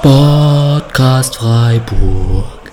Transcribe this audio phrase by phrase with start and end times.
[0.00, 2.72] Sportcast Freiburg.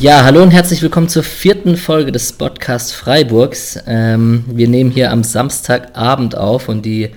[0.00, 3.78] Ja, hallo und herzlich willkommen zur vierten Folge des Podcast Freiburgs.
[3.86, 7.10] Ähm, wir nehmen hier am Samstagabend auf und die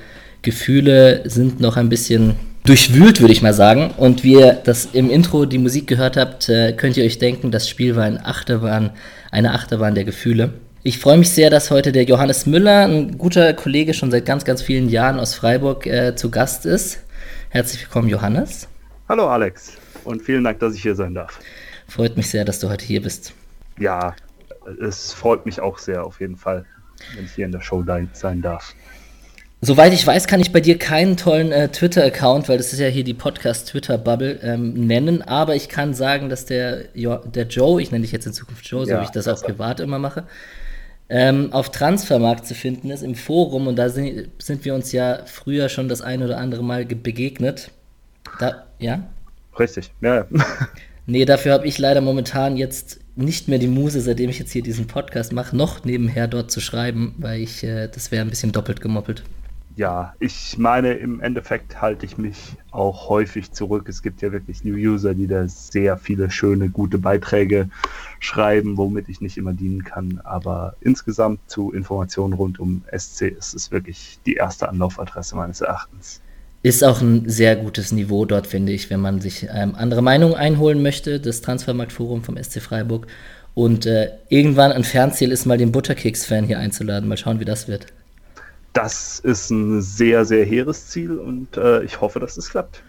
[0.43, 3.89] Gefühle sind noch ein bisschen durchwühlt, würde ich mal sagen.
[3.97, 7.49] Und wie ihr das im Intro die Musik gehört habt, äh, könnt ihr euch denken,
[7.49, 8.91] das Spiel war eine Achterbahn,
[9.31, 10.53] eine Achterbahn der Gefühle.
[10.85, 14.43] Ich freue mich sehr, dass heute der Johannes Müller, ein guter Kollege schon seit ganz,
[14.43, 16.99] ganz vielen Jahren aus Freiburg, äh, zu Gast ist.
[17.47, 18.67] Herzlich willkommen, Johannes.
[19.07, 21.39] Hallo Alex und vielen Dank, dass ich hier sein darf.
[21.87, 23.31] Freut mich sehr, dass du heute hier bist.
[23.79, 24.13] Ja,
[24.85, 26.65] es freut mich auch sehr auf jeden Fall,
[27.15, 28.75] wenn ich hier in der Show sein darf.
[29.61, 32.87] Soweit ich weiß, kann ich bei dir keinen tollen äh, Twitter-Account, weil das ist ja
[32.87, 35.21] hier die Podcast-Twitter-Bubble, ähm, nennen.
[35.21, 38.67] Aber ich kann sagen, dass der, jo der Joe, ich nenne dich jetzt in Zukunft
[38.67, 40.25] Joe, so Ja, wie ich das auch privat immer mache,
[41.09, 43.67] ähm, auf Transfermarkt zu finden ist im Forum.
[43.67, 46.97] Und da sind, sind wir uns ja früher schon das ein oder andere Mal ge-
[46.97, 47.71] begegnet.
[48.39, 49.03] Da, ja?
[49.59, 50.15] Richtig, ja.
[50.15, 50.27] ja.
[51.05, 54.63] Nee, dafür habe ich leider momentan jetzt nicht mehr die Muse, seitdem ich jetzt hier
[54.63, 58.53] diesen Podcast mache, noch nebenher dort zu schreiben, weil ich, äh, das wäre ein bisschen
[58.53, 59.23] doppelt gemoppelt.
[59.75, 62.37] Ja, ich meine, im Endeffekt halte ich mich
[62.69, 63.89] auch häufig zurück.
[63.89, 67.69] Es gibt ja wirklich New User, die da sehr viele schöne, gute Beiträge
[68.19, 70.21] schreiben, womit ich nicht immer dienen kann.
[70.23, 76.21] Aber insgesamt zu Informationen rund um SC ist es wirklich die erste Anlaufadresse meines Erachtens.
[76.61, 80.35] Ist auch ein sehr gutes Niveau dort, finde ich, wenn man sich ähm, andere Meinungen
[80.35, 81.19] einholen möchte.
[81.19, 83.07] Das Transfermarktforum vom SC Freiburg.
[83.55, 87.09] Und äh, irgendwann ein Fernziel ist, mal den Butterkeks-Fan hier einzuladen.
[87.09, 87.87] Mal schauen, wie das wird.
[88.73, 92.83] Das ist ein sehr, sehr hehres Ziel und äh, ich hoffe, dass es klappt.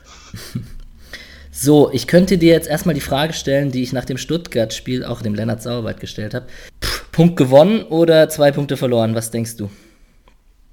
[1.57, 5.23] So, ich könnte dir jetzt erstmal die Frage stellen, die ich nach dem Stuttgart-Spiel auch
[5.23, 6.47] dem Lennart Sauerwald gestellt habe.
[6.83, 9.15] Pff, Punkt gewonnen oder zwei Punkte verloren?
[9.15, 9.71] Was denkst du?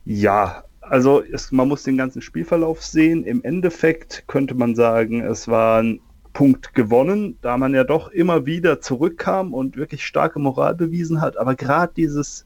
[0.06, 3.26] Ja, also es, man muss den ganzen Spielverlauf sehen.
[3.26, 6.00] Im Endeffekt könnte man sagen, es war ein
[6.34, 11.38] Punkt gewonnen, da man ja doch immer wieder zurückkam und wirklich starke Moral bewiesen hat.
[11.38, 12.46] Aber gerade dieses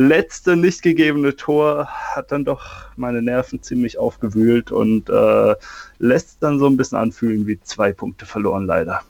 [0.00, 5.54] letzte nicht gegebene Tor hat dann doch meine Nerven ziemlich aufgewühlt und äh,
[5.98, 9.02] lässt dann so ein bisschen anfühlen wie zwei Punkte verloren, leider.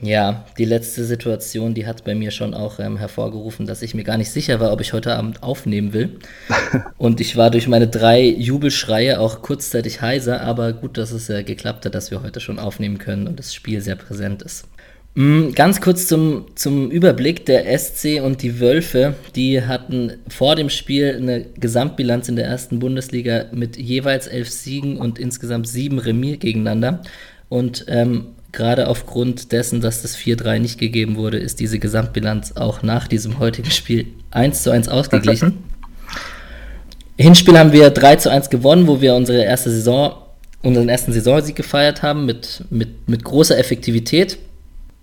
[0.00, 4.04] Ja, die letzte Situation, die hat bei mir schon auch ähm, hervorgerufen, dass ich mir
[4.04, 6.18] gar nicht sicher war, ob ich heute Abend aufnehmen will.
[6.98, 11.42] Und ich war durch meine drei Jubelschreie auch kurzzeitig heiser, aber gut, dass es äh,
[11.42, 14.66] geklappt hat, dass wir heute schon aufnehmen können und das Spiel sehr präsent ist.
[15.14, 17.46] Mm, Ganz kurz zum, zum Überblick.
[17.46, 22.80] Der SC und die Wölfe, die hatten vor dem Spiel eine Gesamtbilanz in der ersten
[22.80, 27.02] Bundesliga mit jeweils elf Siegen und insgesamt sieben Remis gegeneinander.
[27.48, 32.82] Und ähm, gerade aufgrund dessen, dass das 4-3 nicht gegeben wurde, ist diese Gesamtbilanz auch
[32.82, 35.58] nach diesem heutigen Spiel 1 zu 1 ausgeglichen.
[37.16, 40.14] Hinspiel haben wir 3 zu 1 gewonnen, wo wir unsere erste Saison,
[40.62, 44.38] unseren ersten Saisonsieg gefeiert haben mit, mit, mit großer Effektivität.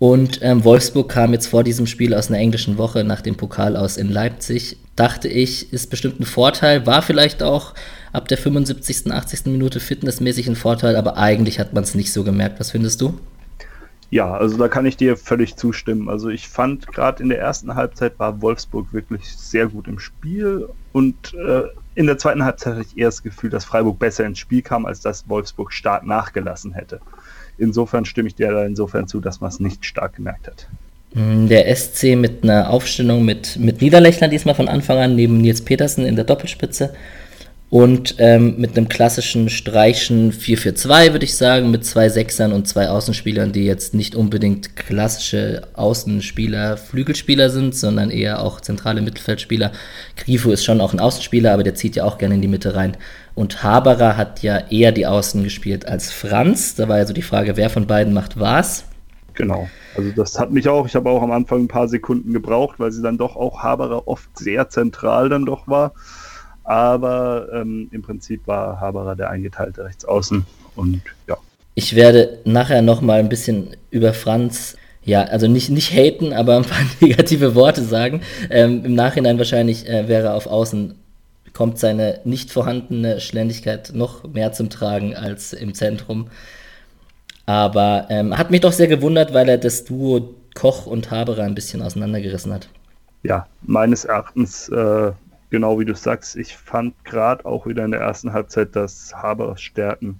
[0.01, 3.77] Und ähm, Wolfsburg kam jetzt vor diesem Spiel aus einer englischen Woche nach dem Pokal
[3.77, 4.77] aus in Leipzig.
[4.95, 7.75] Dachte ich, ist bestimmt ein Vorteil, war vielleicht auch
[8.11, 9.45] ab der 75., 80.
[9.45, 12.59] Minute fitnessmäßig ein Vorteil, aber eigentlich hat man es nicht so gemerkt.
[12.59, 13.13] Was findest du?
[14.09, 16.09] Ja, also da kann ich dir völlig zustimmen.
[16.09, 20.67] Also ich fand gerade in der ersten Halbzeit war Wolfsburg wirklich sehr gut im Spiel
[20.93, 21.61] und äh,
[21.93, 24.87] in der zweiten Halbzeit hatte ich eher das Gefühl, dass Freiburg besser ins Spiel kam,
[24.87, 27.01] als dass Wolfsburg stark nachgelassen hätte.
[27.61, 30.67] Insofern stimme ich dir da insofern zu, dass man es nicht stark gemerkt hat.
[31.13, 35.61] Mm, Der SC mit einer Aufstellung mit, mit Niederlechner diesmal von Anfang an, neben Nils
[35.61, 36.93] Petersen in der Doppelspitze.
[37.69, 42.89] Und ähm, mit einem klassischen Streichen 4-4-2, würde ich sagen, mit zwei Sechsern und zwei
[42.89, 49.71] Außenspielern, die jetzt nicht unbedingt klassische Außenspieler, Flügelspieler sind, sondern eher auch zentrale Mittelfeldspieler.
[50.17, 52.75] Grifo ist schon auch ein Außenspieler, aber der zieht ja auch gerne in die Mitte
[52.75, 52.97] rein.
[53.33, 56.75] Und Haberer hat ja eher die Außen gespielt als Franz.
[56.75, 58.85] Da war ja so die Frage, wer von beiden macht was.
[59.33, 59.69] Genau.
[59.95, 62.91] Also das hat mich auch, ich habe auch am Anfang ein paar Sekunden gebraucht, weil
[62.91, 65.93] sie dann doch auch Haberer oft sehr zentral dann doch war.
[66.63, 70.45] Aber ähm, im Prinzip war Haberer der eingeteilte Rechtsaußen
[70.75, 71.37] und ja.
[71.73, 76.57] Ich werde nachher noch mal ein bisschen über Franz, ja, also nicht, nicht haten, aber
[76.57, 78.21] ein paar negative Worte sagen.
[78.49, 80.95] Ähm, Im Nachhinein wahrscheinlich äh, wäre auf Außen,
[81.53, 86.27] kommt seine nicht vorhandene Schnelligkeit noch mehr zum Tragen als im Zentrum.
[87.45, 91.55] Aber ähm, hat mich doch sehr gewundert, weil er das Duo Koch und Haberer ein
[91.55, 92.69] bisschen auseinandergerissen hat.
[93.23, 95.11] ja, meines Erachtens, äh,
[95.49, 99.61] genau wie du sagst, ich fand gerade auch wieder in der ersten Halbzeit, dass Haberers
[99.61, 100.19] Stärken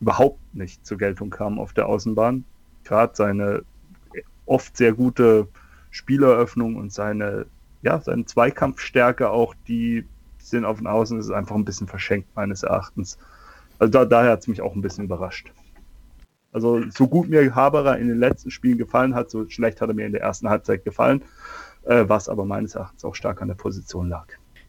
[0.00, 2.44] überhaupt nicht zur Geltung kamen auf der Außenbahn.
[2.84, 3.62] Gerade seine
[4.46, 5.48] oft sehr gute
[5.90, 7.46] Spieleröffnung und seine
[7.82, 10.04] ja, seine Zweikampfstärke auch, die
[10.50, 13.18] sind auf den Außen, ist einfach ein bisschen verschenkt, meines Erachtens.
[13.78, 15.52] Also da, daher hat es mich auch ein bisschen überrascht.
[16.52, 19.94] Also so gut mir Haberer in den letzten Spielen gefallen hat, so schlecht hat er
[19.94, 21.22] mir in der ersten Halbzeit gefallen,
[21.84, 24.26] äh, was aber meines Erachtens auch stark an der Position lag.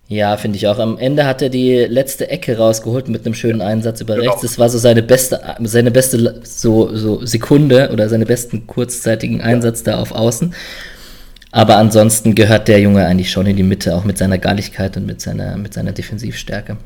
[0.10, 0.80] Ja, finde ich auch.
[0.80, 4.32] Am Ende hat er die letzte Ecke rausgeholt mit einem schönen Einsatz über genau.
[4.32, 4.42] rechts.
[4.42, 9.86] Das war so seine beste, seine beste so, so Sekunde oder seine besten kurzzeitigen Einsatz
[9.86, 9.94] ja.
[9.94, 10.56] da auf Außen.
[11.52, 15.06] Aber ansonsten gehört der Junge eigentlich schon in die Mitte, auch mit seiner Galligkeit und
[15.06, 16.78] mit seiner, mit seiner Defensivstärke.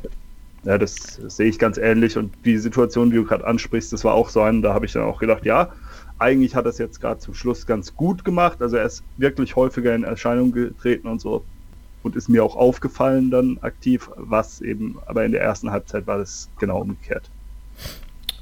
[0.64, 2.16] Ja, das sehe ich ganz ähnlich.
[2.16, 4.92] Und die Situation, die du gerade ansprichst, das war auch so ein, da habe ich
[4.92, 5.70] dann auch gedacht, ja,
[6.18, 8.62] eigentlich hat er es jetzt gerade zum Schluss ganz gut gemacht.
[8.62, 11.44] Also er ist wirklich häufiger in Erscheinung getreten und so
[12.02, 16.18] und ist mir auch aufgefallen dann aktiv, was eben, aber in der ersten Halbzeit war
[16.18, 17.28] das genau umgekehrt.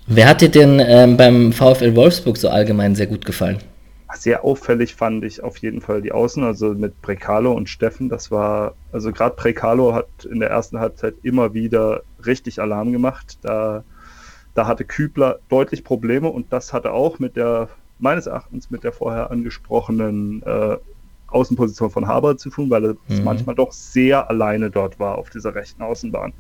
[0.07, 3.59] Wer hat dir denn ähm, beim VfL Wolfsburg so allgemein sehr gut gefallen?
[4.15, 8.09] Sehr auffällig fand ich auf jeden Fall die Außen, also mit Prekalo und Steffen.
[8.09, 13.39] Das war, also gerade Prekalo hat in der ersten Halbzeit immer wieder richtig Alarm gemacht.
[13.43, 13.85] Da,
[14.55, 17.69] da hatte Kübler deutlich Probleme und das hatte auch mit der,
[17.99, 20.77] meines Erachtens, mit der vorher angesprochenen äh,
[21.29, 23.25] Außenposition von Haber zu tun, weil er mhm.
[23.25, 26.33] manchmal doch sehr alleine dort war auf dieser rechten Außenbahn.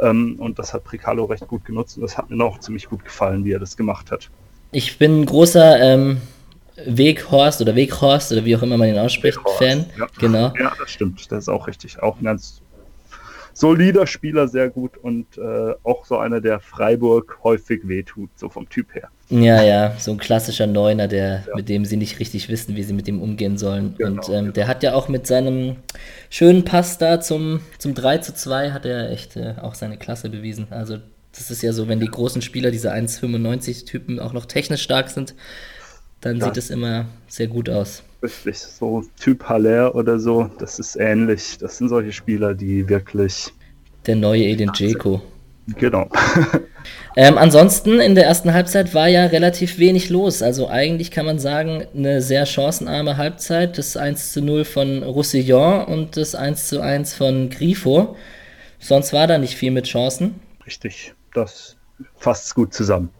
[0.00, 3.04] Ähm, und das hat Pricalo recht gut genutzt und das hat mir auch ziemlich gut
[3.04, 4.30] gefallen, wie er das gemacht hat.
[4.70, 6.20] Ich bin ein großer ähm,
[6.86, 9.86] Weghorst oder Weghorst oder wie auch immer man ihn ausspricht, Weghorst, Fan.
[9.98, 10.06] Ja.
[10.18, 10.52] Genau.
[10.58, 11.30] Ja, das stimmt.
[11.30, 12.02] Das ist auch richtig.
[12.02, 12.62] Auch ein ganz
[13.54, 18.68] solider Spieler, sehr gut und äh, auch so einer, der Freiburg häufig wehtut, so vom
[18.68, 19.08] Typ her.
[19.28, 21.56] Ja, ja, so ein klassischer Neuner, der, ja.
[21.56, 23.94] mit dem sie nicht richtig wissen, wie sie mit ihm umgehen sollen.
[23.96, 24.52] Genau, und ähm, genau.
[24.52, 25.76] der hat ja auch mit seinem
[26.30, 30.28] schönen Pass da zum, zum 3 zu 2 hat er echt äh, auch seine Klasse
[30.28, 30.66] bewiesen.
[30.70, 30.98] Also
[31.32, 35.34] das ist ja so, wenn die großen Spieler, diese 1,95-Typen auch noch technisch stark sind,
[36.22, 38.02] dann das sieht es immer sehr gut aus.
[38.22, 41.58] Richtig, so Typ Haller oder so, das ist ähnlich.
[41.58, 43.52] Das sind solche Spieler, die wirklich...
[44.06, 45.20] Der neue Edin Dzeko.
[45.76, 46.08] Genau.
[47.16, 50.42] ähm, ansonsten in der ersten Halbzeit war ja relativ wenig los.
[50.42, 53.78] Also eigentlich kann man sagen, eine sehr chancenarme Halbzeit.
[53.78, 58.16] Das 1 zu 0 von Roussillon und das 1 zu 1 von Grifo.
[58.78, 60.40] Sonst war da nicht viel mit Chancen.
[60.66, 61.76] Richtig, das
[62.16, 63.10] fasst gut zusammen.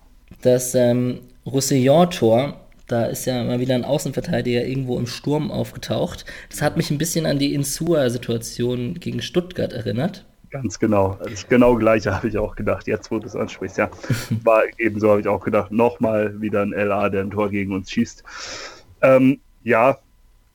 [0.43, 2.62] Das ähm, Roussillon-Tor,
[2.93, 6.27] da ist ja mal wieder ein Außenverteidiger irgendwo im Sturm aufgetaucht.
[6.51, 10.27] Das hat mich ein bisschen an die Insua-Situation gegen Stuttgart erinnert.
[10.51, 11.19] Ganz genau.
[11.25, 13.79] Das genau gleiche habe ich auch gedacht, jetzt wo du es ansprichst.
[13.79, 13.91] Ja,
[14.45, 17.91] war ebenso habe ich auch gedacht, nochmal wieder ein LA, der ein Tor gegen uns
[17.91, 18.23] schießt.
[19.01, 19.97] Ähm, ja,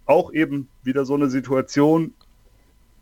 [0.06, 2.14] auch eben wieder so eine Situation,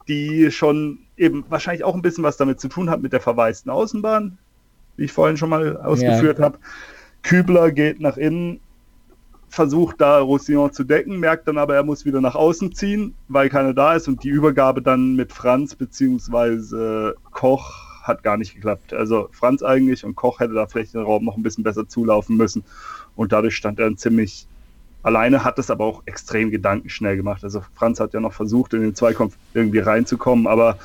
[0.08, 3.70] die schon eben wahrscheinlich auch ein bisschen was damit zu tun hat mit der verwaisten
[3.70, 4.38] Außenbahn,
[4.96, 6.46] wie ich vorhin schon mal ausgeführt ja.
[6.46, 6.60] habe.
[7.24, 8.62] Kübler geht nach innen,
[9.56, 13.48] versucht da Roussillon zu decken, merkt dann aber, er muss wieder nach außen ziehen, weil
[13.48, 17.14] keiner da ist und die Übergabe dann mit Franz bzw.
[17.32, 18.94] Koch hat gar nicht geklappt.
[18.94, 22.36] Also Franz eigentlich und Koch hätte da vielleicht den Raum noch ein bisschen besser zulaufen
[22.36, 22.66] müssen
[23.16, 24.46] und dadurch stand er dann ziemlich
[25.04, 27.46] alleine, hat es aber auch extrem gedankenschnell gemacht.
[27.46, 30.78] Also Franz hat ja noch versucht, in den Zweikampf irgendwie reinzukommen, aber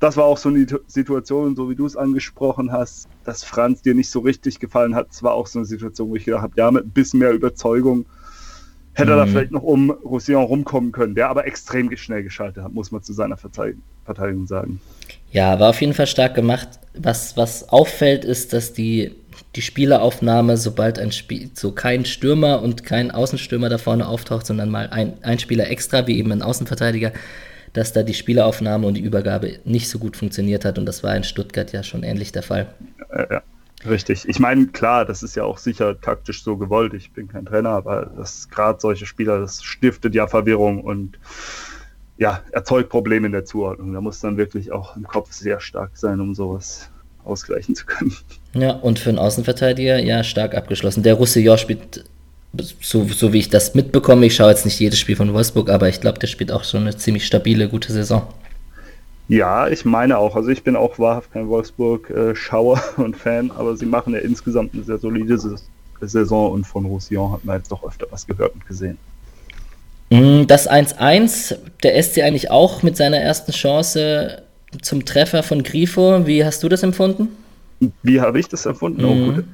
[0.00, 3.94] das war auch so eine Situation, so wie du es angesprochen hast, dass Franz dir
[3.94, 5.08] nicht so richtig gefallen hat.
[5.10, 7.32] Es war auch so eine Situation, wo ich gedacht habe, ja, mit ein bisschen mehr
[7.32, 8.06] Überzeugung
[8.98, 9.12] hätte mhm.
[9.12, 9.30] er da mhm.
[9.30, 13.12] vielleicht noch um Roussillon rumkommen können, der aber extrem schnell geschaltet hat, muss man zu
[13.12, 14.80] seiner Verteidigung sagen.
[15.30, 16.68] Ja, war auf jeden Fall stark gemacht.
[16.94, 19.12] Was, was auffällt, ist, dass die,
[19.54, 24.70] die Spieleraufnahme, sobald ein Spiel, so kein Stürmer und kein Außenstürmer da vorne auftaucht, sondern
[24.70, 27.12] mal ein, ein Spieler extra, wie eben ein Außenverteidiger,
[27.72, 30.78] dass da die Spieleraufnahme und die Übergabe nicht so gut funktioniert hat.
[30.78, 32.74] Und das war in Stuttgart ja schon ähnlich der Fall.
[33.12, 33.42] Ja, ja.
[33.88, 34.28] Richtig.
[34.28, 36.94] Ich meine, klar, das ist ja auch sicher taktisch so gewollt.
[36.94, 41.18] Ich bin kein Trainer, aber das gerade solche Spieler, das stiftet ja Verwirrung und
[42.16, 43.92] ja, erzeugt Probleme in der Zuordnung.
[43.92, 46.90] Da muss dann wirklich auch im Kopf sehr stark sein, um sowas
[47.24, 48.12] ausgleichen zu können.
[48.54, 51.04] Ja, und für einen Außenverteidiger, ja, stark abgeschlossen.
[51.04, 52.04] Der Roussillon spielt
[52.56, 55.88] so, so wie ich das mitbekomme, ich schaue jetzt nicht jedes Spiel von Wolfsburg, aber
[55.88, 58.26] ich glaube, der spielt auch schon eine ziemlich stabile, gute Saison.
[59.28, 60.36] Ja, ich meine auch.
[60.36, 64.82] Also ich bin auch wahrhaft kein Wolfsburg-Schauer und Fan, aber sie machen ja insgesamt eine
[64.82, 65.38] sehr solide
[66.00, 68.96] Saison und von Roussillon hat man jetzt doch öfter was gehört und gesehen.
[70.10, 74.42] Mm, das 1-1, der SC eigentlich auch mit seiner ersten Chance
[74.80, 76.26] zum Treffer von Grifo.
[76.26, 77.28] Wie hast du das empfunden?
[78.02, 79.02] Wie habe ich das empfunden?
[79.02, 79.08] Mhm.
[79.08, 79.44] Oh, gut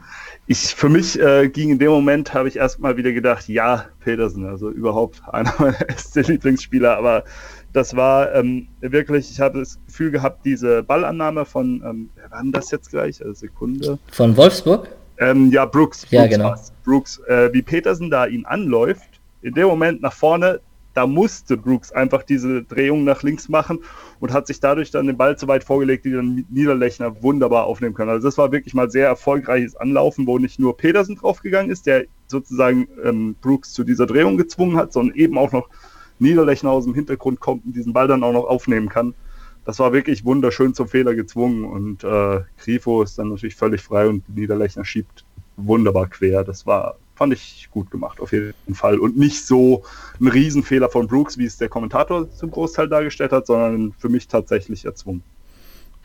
[0.46, 4.46] ich für mich äh, ging in dem Moment, habe ich erstmal wieder gedacht, ja, Petersen,
[4.46, 7.24] also überhaupt einer meiner ersten Lieblingsspieler, aber
[7.72, 12.42] das war ähm, wirklich, ich habe das Gefühl gehabt, diese Ballannahme von, ähm, wer war
[12.42, 13.20] denn das jetzt gleich?
[13.20, 13.98] Also Sekunde.
[14.12, 14.88] Von Wolfsburg?
[15.18, 16.06] Ähm, ja, Brooks.
[16.10, 16.54] Ja, genau.
[16.84, 20.60] Brooks, äh, wie Petersen da ihn anläuft, in dem Moment nach vorne,
[20.94, 23.80] da musste Brooks einfach diese Drehung nach links machen
[24.20, 27.94] und hat sich dadurch dann den Ball so weit vorgelegt, die dann Niederlechner wunderbar aufnehmen
[27.94, 28.10] können.
[28.10, 32.04] Also das war wirklich mal sehr erfolgreiches Anlaufen, wo nicht nur Petersen draufgegangen ist, der
[32.28, 35.68] sozusagen ähm, Brooks zu dieser Drehung gezwungen hat, sondern eben auch noch
[36.18, 39.14] Niederlechner aus dem Hintergrund kommt und diesen Ball dann auch noch aufnehmen kann.
[39.64, 44.08] Das war wirklich wunderschön zum Fehler gezwungen und äh, Grifo ist dann natürlich völlig frei
[44.08, 45.24] und Niederlechner schiebt
[45.56, 46.44] wunderbar quer.
[46.44, 48.98] Das war, fand ich gut gemacht, auf jeden Fall.
[48.98, 49.82] Und nicht so
[50.20, 54.28] ein Riesenfehler von Brooks, wie es der Kommentator zum Großteil dargestellt hat, sondern für mich
[54.28, 55.22] tatsächlich erzwungen.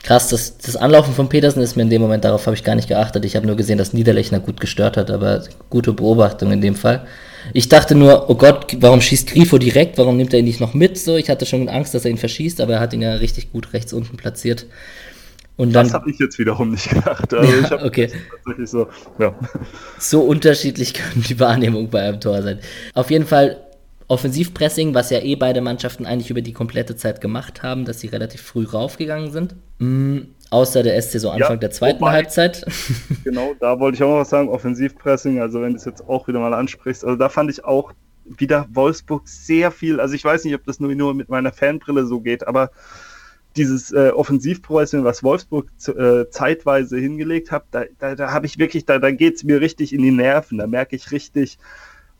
[0.03, 2.75] Krass, das, das Anlaufen von Petersen ist mir in dem Moment, darauf habe ich gar
[2.75, 3.25] nicht geachtet.
[3.25, 7.05] Ich habe nur gesehen, dass Niederlechner gut gestört hat, aber gute Beobachtung in dem Fall.
[7.53, 9.97] Ich dachte nur, oh Gott, warum schießt Grifo direkt?
[9.97, 10.97] Warum nimmt er ihn nicht noch mit?
[10.97, 13.51] So, ich hatte schon Angst, dass er ihn verschießt, aber er hat ihn ja richtig
[13.51, 14.67] gut rechts unten platziert.
[15.59, 17.33] Und dann, das habe ich jetzt wiederum nicht gedacht.
[17.33, 18.09] Also ja, ich okay.
[18.63, 18.87] So,
[19.17, 19.35] ja.
[19.97, 22.59] so unterschiedlich können die Wahrnehmung bei einem Tor sein.
[22.93, 23.57] Auf jeden Fall
[24.07, 28.07] Offensivpressing, was ja eh beide Mannschaften eigentlich über die komplette Zeit gemacht haben, dass sie
[28.07, 29.57] relativ früh raufgegangen sind.
[29.79, 32.65] Mhm, außer der SC so Anfang ja, der zweiten wobei, Halbzeit.
[33.25, 34.47] Genau, da wollte ich auch noch was sagen.
[34.47, 37.91] Offensivpressing, also wenn du es jetzt auch wieder mal ansprichst, also da fand ich auch
[38.23, 42.05] wieder Wolfsburg sehr viel, also ich weiß nicht, ob das nur, nur mit meiner Fanbrille
[42.05, 42.71] so geht, aber
[43.59, 48.85] dieses äh, Offensivpressing, was Wolfsburg äh, zeitweise hingelegt hat, da, da, da habe ich wirklich,
[48.85, 50.59] da, da geht es mir richtig in die Nerven.
[50.59, 51.59] Da merke ich richtig,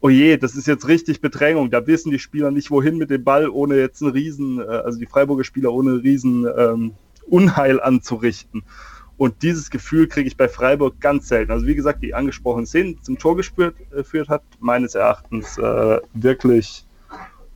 [0.02, 1.72] oh je, das ist jetzt richtig Bedrängung.
[1.72, 5.00] Da wissen die Spieler nicht, wohin mit dem Ball, ohne jetzt einen Riesen, äh, also
[5.00, 6.92] die Freiburger Spieler ohne Riesen ähm,
[7.26, 8.64] Unheil anzurichten.
[9.16, 11.54] Und dieses Gefühl kriege ich bei Freiburg ganz selten.
[11.54, 16.00] Also wie gesagt, die angesprochenen Szenen zum Tor geführt, äh, geführt hat, meines Erachtens äh,
[16.14, 16.86] wirklich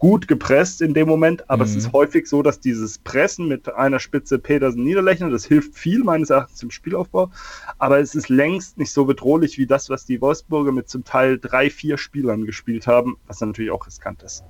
[0.03, 1.71] gut gepresst in dem Moment, aber mhm.
[1.71, 6.03] es ist häufig so, dass dieses Pressen mit einer Spitze Petersen Niederlechner, das hilft viel
[6.03, 7.31] meines Erachtens im Spielaufbau,
[7.77, 11.39] aber es ist längst nicht so bedrohlich wie das, was die Wolfsburger mit zum Teil
[11.39, 14.43] drei, vier Spielern gespielt haben, was dann natürlich auch riskant ist.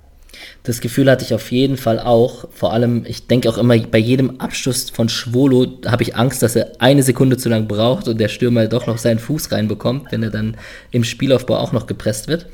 [0.64, 2.48] Das Gefühl hatte ich auf jeden Fall auch.
[2.50, 6.56] Vor allem, ich denke auch immer, bei jedem Abschluss von Schwolo habe ich Angst, dass
[6.56, 10.24] er eine Sekunde zu lang braucht und der Stürmer doch noch seinen Fuß reinbekommt, wenn
[10.24, 10.56] er dann
[10.90, 12.46] im Spielaufbau auch noch gepresst wird.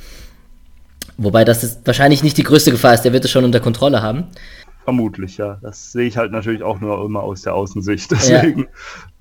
[1.23, 4.01] Wobei das ist wahrscheinlich nicht die größte Gefahr ist, der wird es schon unter Kontrolle
[4.01, 4.29] haben.
[4.85, 5.59] Vermutlich, ja.
[5.61, 8.11] Das sehe ich halt natürlich auch nur immer aus der Außensicht.
[8.11, 8.61] Deswegen.
[8.61, 8.67] Ja.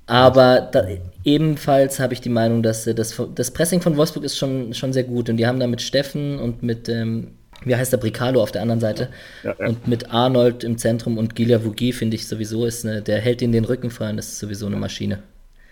[0.06, 0.86] Aber da,
[1.24, 5.04] ebenfalls habe ich die Meinung, dass das, das Pressing von Wolfsburg ist schon, schon sehr
[5.04, 5.28] gut.
[5.28, 7.32] Und die haben da mit Steffen und mit, ähm,
[7.64, 9.10] wie heißt der, Bricalo auf der anderen Seite.
[9.42, 9.68] Ja, ja.
[9.68, 13.42] Und mit Arnold im Zentrum und Gilia Vugi, finde ich sowieso, ist eine, der hält
[13.42, 15.22] ihnen den Rücken frei und ist sowieso eine Maschine.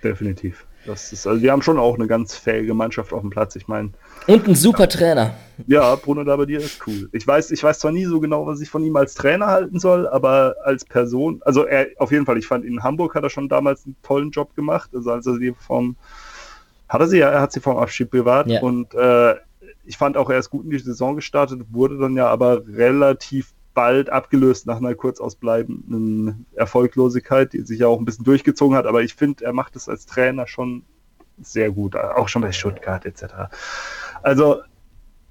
[0.04, 0.66] Definitiv.
[0.85, 3.56] Das ist, also wir haben schon auch eine ganz fähige Mannschaft auf dem Platz.
[3.56, 3.90] Ich meine.
[4.28, 5.35] Und ein super ja, Trainer.
[5.66, 7.08] Ja, Bruno Labbadia ist cool.
[7.12, 9.80] Ich weiß, ich weiß zwar nie so genau, was ich von ihm als Trainer halten
[9.80, 13.30] soll, aber als Person, also er auf jeden Fall, ich fand in Hamburg hat er
[13.30, 14.90] schon damals einen tollen Job gemacht.
[14.94, 15.97] Also als er sie vom
[16.88, 18.61] hat er sie ja, er hat sie vom Abschied bewahrt ja.
[18.61, 19.35] und äh,
[19.85, 23.52] ich fand auch, er ist gut in die Saison gestartet, wurde dann ja aber relativ
[23.73, 28.87] bald abgelöst nach einer kurzausbleibenden Erfolglosigkeit, die sich ja auch ein bisschen durchgezogen hat.
[28.87, 30.82] Aber ich finde, er macht es als Trainer schon
[31.40, 33.25] sehr gut, auch schon bei Stuttgart etc.
[34.23, 34.63] Also,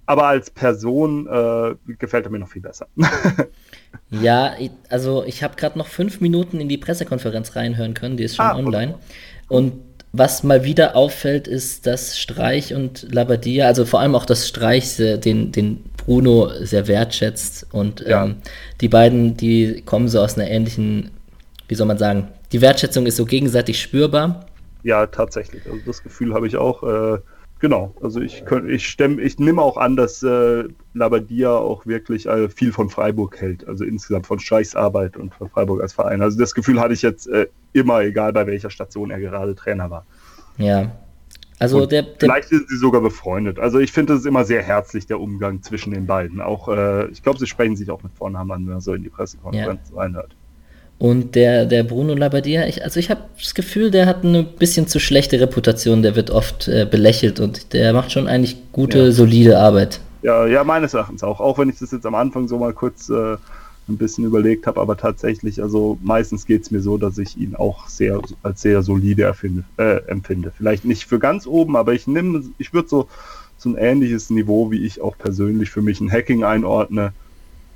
[0.05, 2.87] aber als Person äh, gefällt er mir noch viel besser.
[4.09, 4.53] ja,
[4.89, 8.45] also ich habe gerade noch fünf Minuten in die Pressekonferenz reinhören können, die ist schon
[8.45, 8.95] ah, online.
[9.49, 9.73] Und
[10.13, 14.95] was mal wieder auffällt, ist, dass Streich und Labadia, also vor allem auch das Streich,
[14.95, 17.67] den, den Bruno sehr wertschätzt.
[17.71, 18.25] Und ja.
[18.25, 18.37] ähm,
[18.79, 21.11] die beiden, die kommen so aus einer ähnlichen,
[21.67, 24.45] wie soll man sagen, die Wertschätzung ist so gegenseitig spürbar.
[24.83, 25.65] Ja, tatsächlich.
[25.65, 26.83] Also das Gefühl habe ich auch.
[26.83, 27.19] Äh,
[27.59, 27.93] genau.
[28.01, 32.71] Also ich, ich, stemm, ich nehme auch an, dass äh, Labadia auch wirklich äh, viel
[32.71, 33.67] von Freiburg hält.
[33.67, 36.21] Also insgesamt von Streichs Arbeit und von Freiburg als Verein.
[36.21, 39.89] Also das Gefühl hatte ich jetzt äh, immer, egal bei welcher Station er gerade Trainer
[39.89, 40.05] war.
[40.57, 40.91] Ja,
[41.59, 43.57] also der, der, vielleicht sind sie sogar befreundet.
[43.59, 46.39] Also ich finde, es ist immer sehr herzlich, der Umgang zwischen den beiden.
[46.39, 49.01] Auch, äh, ich glaube, sie sprechen sich auch mit Vornamen an, wenn man so in
[49.01, 49.97] die Pressekonferenz ja.
[49.97, 50.35] reinhört.
[50.99, 54.87] Und der, der Bruno Labbadia, ich, also ich habe das Gefühl, der hat eine bisschen
[54.87, 59.11] zu schlechte Reputation, der wird oft äh, belächelt und der macht schon eigentlich gute, ja.
[59.11, 59.99] solide Arbeit.
[60.23, 61.39] Ja, ja, meines Erachtens auch.
[61.39, 63.37] Auch wenn ich das jetzt am Anfang so mal kurz äh,
[63.87, 67.55] ein bisschen überlegt habe, aber tatsächlich, also meistens geht es mir so, dass ich ihn
[67.55, 70.51] auch sehr als sehr solide erfinde, äh, empfinde.
[70.57, 73.07] Vielleicht nicht für ganz oben, aber ich nehme, ich würde so,
[73.57, 77.13] so ein ähnliches Niveau, wie ich auch persönlich für mich ein Hacking einordne,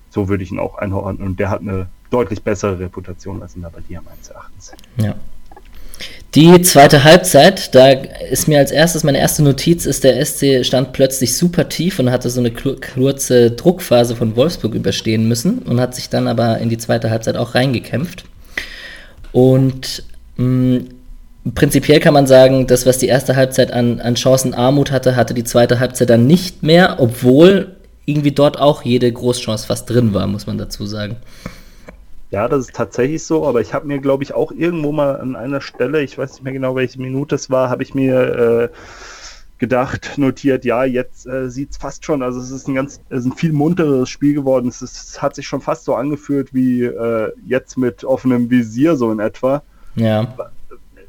[0.09, 1.27] so würde ich ihn auch einordnen.
[1.27, 4.71] Und der hat eine deutlich bessere Reputation als in der bei dir meines Erachtens.
[4.97, 5.15] Ja.
[6.35, 10.93] Die zweite Halbzeit, da ist mir als erstes, meine erste Notiz ist, der SC stand
[10.93, 15.93] plötzlich super tief und hatte so eine kurze Druckphase von Wolfsburg überstehen müssen und hat
[15.93, 18.23] sich dann aber in die zweite Halbzeit auch reingekämpft.
[19.33, 20.03] Und
[20.37, 20.89] mh, mm,
[21.53, 25.43] prinzipiell kann man sagen, das, was die erste Halbzeit an, an Chancenarmut hatte, hatte die
[25.43, 27.75] zweite Halbzeit dann nicht mehr, obwohl
[28.05, 31.17] irgendwie dort auch jede Großchance fast drin war, muss man dazu sagen.
[32.31, 35.35] Ja, das ist tatsächlich so, aber ich habe mir, glaube ich, auch irgendwo mal an
[35.35, 38.69] einer Stelle, ich weiß nicht mehr genau, welche Minute es war, habe ich mir äh,
[39.57, 43.25] gedacht, notiert, ja, jetzt äh, sieht es fast schon, also es ist ein ganz, es
[43.25, 44.69] ist ein viel munteres Spiel geworden.
[44.69, 48.95] Es, ist, es hat sich schon fast so angefühlt wie äh, jetzt mit offenem Visier,
[48.95, 49.61] so in etwa.
[49.95, 50.33] Ja.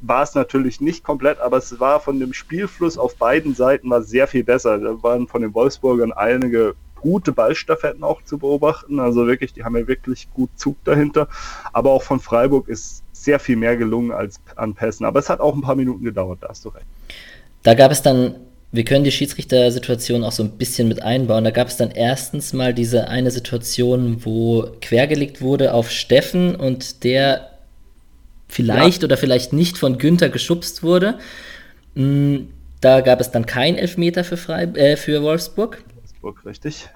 [0.00, 4.02] War es natürlich nicht komplett, aber es war von dem Spielfluss auf beiden Seiten war
[4.02, 4.76] sehr viel besser.
[4.79, 8.99] Da waren von den Wolfsburgern einige gute Ballstaffetten auch zu beobachten.
[9.01, 11.29] Also wirklich, die haben ja wirklich gut Zug dahinter.
[11.73, 15.05] Aber auch von Freiburg ist sehr viel mehr gelungen als an Pässen.
[15.05, 16.87] Aber es hat auch ein paar Minuten gedauert, da hast du recht.
[17.63, 18.37] Da gab es dann,
[18.73, 21.45] wir können die Schiedsrichtersituation auch so ein bisschen mit einbauen.
[21.45, 27.05] Da gab es dann erstens mal diese eine Situation, wo quergelegt wurde auf Steffen und
[27.05, 27.49] der
[28.49, 29.07] vielleicht ja.
[29.07, 31.19] oder vielleicht nicht von Günther geschubst wurde.
[31.95, 32.49] Mm,
[32.81, 35.85] da gab es dann kein Elfmeter für, Freib äh, für Wolfsburg.
[36.23, 36.88] Wolfsburg, richtig.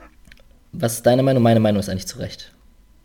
[0.72, 1.42] Was ist deine Meinung?
[1.42, 2.54] Meine Meinung ist eigentlich zu Recht.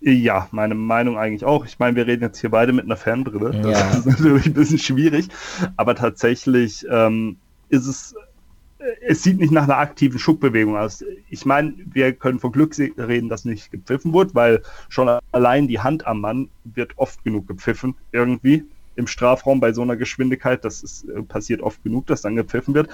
[0.01, 1.65] Ja, meine Meinung eigentlich auch.
[1.65, 3.55] Ich meine, wir reden jetzt hier beide mit einer Fanbrille.
[3.55, 3.71] Ja.
[3.71, 5.27] Das ist natürlich ein bisschen schwierig.
[5.77, 7.37] Aber tatsächlich ähm,
[7.69, 8.15] ist es,
[9.01, 11.03] es sieht nicht nach einer aktiven Schuckbewegung aus.
[11.29, 15.79] Ich meine, wir können von Glück reden, dass nicht gepfiffen wird, weil schon allein die
[15.79, 20.65] Hand am Mann wird oft genug gepfiffen, irgendwie im Strafraum bei so einer Geschwindigkeit.
[20.65, 22.89] Das ist, äh, passiert oft genug, dass dann gepfiffen wird.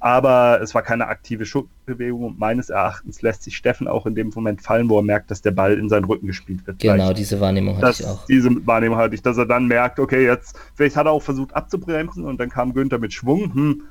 [0.00, 4.30] Aber es war keine aktive Schuckbewegung und meines Erachtens lässt sich Steffen auch in dem
[4.34, 6.78] Moment fallen, wo er merkt, dass der Ball in seinen Rücken gespielt wird.
[6.78, 7.18] Genau, vielleicht.
[7.18, 8.26] diese Wahrnehmung hatte ich auch.
[8.26, 11.54] Diese Wahrnehmung hatte ich, dass er dann merkt, okay, jetzt, vielleicht hat er auch versucht
[11.54, 13.54] abzubremsen und dann kam Günther mit Schwung.
[13.54, 13.82] Hm,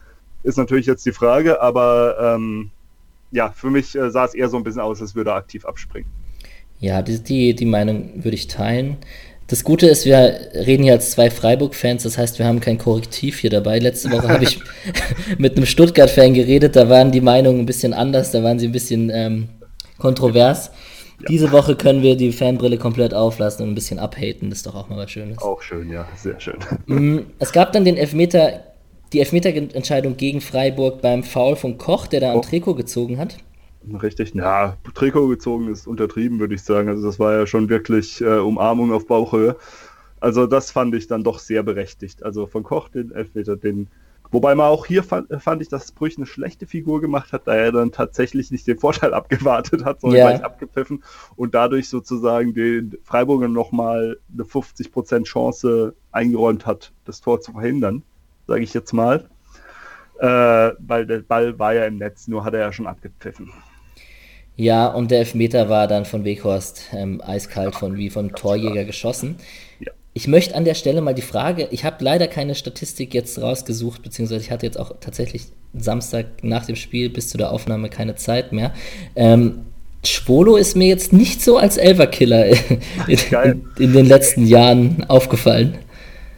[0.44, 2.72] ist natürlich jetzt die Frage, aber ähm,
[3.32, 5.66] ja, für mich äh, sah es eher so ein bisschen aus, als würde er aktiv
[5.66, 6.10] abspringen.
[6.80, 8.98] Ja, die, die, die Meinung würde ich teilen.
[9.48, 13.40] Das Gute ist, wir reden hier als zwei Freiburg-Fans, das heißt, wir haben kein Korrektiv
[13.40, 13.78] hier dabei.
[13.78, 14.60] Letzte Woche habe ich
[15.38, 18.72] mit einem Stuttgart-Fan geredet, da waren die Meinungen ein bisschen anders, da waren sie ein
[18.72, 19.50] bisschen ähm,
[20.00, 20.72] kontrovers.
[21.20, 21.27] Ja.
[21.29, 24.74] Diese Woche können wir die Fanbrille komplett auflassen und ein bisschen abhaten, das ist doch
[24.74, 25.38] auch mal was Schönes.
[25.38, 26.58] Auch schön, ja, sehr schön.
[26.88, 28.64] Mm, es gab dann den Elfmeter,
[29.14, 32.42] die Elfmeterentscheidung gegen Freiburg beim Foul von Koch, der da am oh.
[32.42, 33.38] Trikot gezogen hat.
[34.02, 36.90] Richtig, ja, Trikot gezogen ist untertrieben, würde ich sagen.
[36.90, 39.56] Also das war ja schon wirklich äh, Umarmung auf Bauchhöhe.
[40.20, 42.24] Also das fand ich dann doch sehr berechtigt.
[42.24, 43.88] Also von Koch den Elfmeter, den
[44.32, 47.56] Wobei man auch hier fand, fand ich, dass Brüch eine schlechte Figur gemacht hat, da
[47.56, 50.30] er dann tatsächlich nicht den Vorteil abgewartet hat, sondern ja.
[50.30, 51.04] gleich abgepfiffen
[51.36, 58.04] und dadurch sozusagen den Freiburgern nochmal eine 50% Chance eingeräumt hat, das Tor zu verhindern,
[58.48, 59.30] sage ich jetzt mal.
[60.20, 63.52] Äh, weil der Ball war ja im Netz, nur hat er ja schon abgepfiffen.
[64.57, 69.35] Ja, und der Elfmeter war dann von Weghorst ähm, eiskalt von wie von Torjäger geschossen.
[69.79, 69.91] Ja.
[70.13, 74.01] Ich möchte an der Stelle mal die Frage, ich habe leider keine Statistik jetzt rausgesucht,
[74.01, 78.15] beziehungsweise ich hatte jetzt auch tatsächlich Samstag nach dem Spiel bis zu der Aufnahme keine
[78.15, 78.74] Zeit mehr.
[79.15, 79.65] Ähm,
[80.05, 82.46] Schwolo ist mir jetzt nicht so als Elverkiller
[83.07, 85.79] in, in, in den letzten Jahren aufgefallen.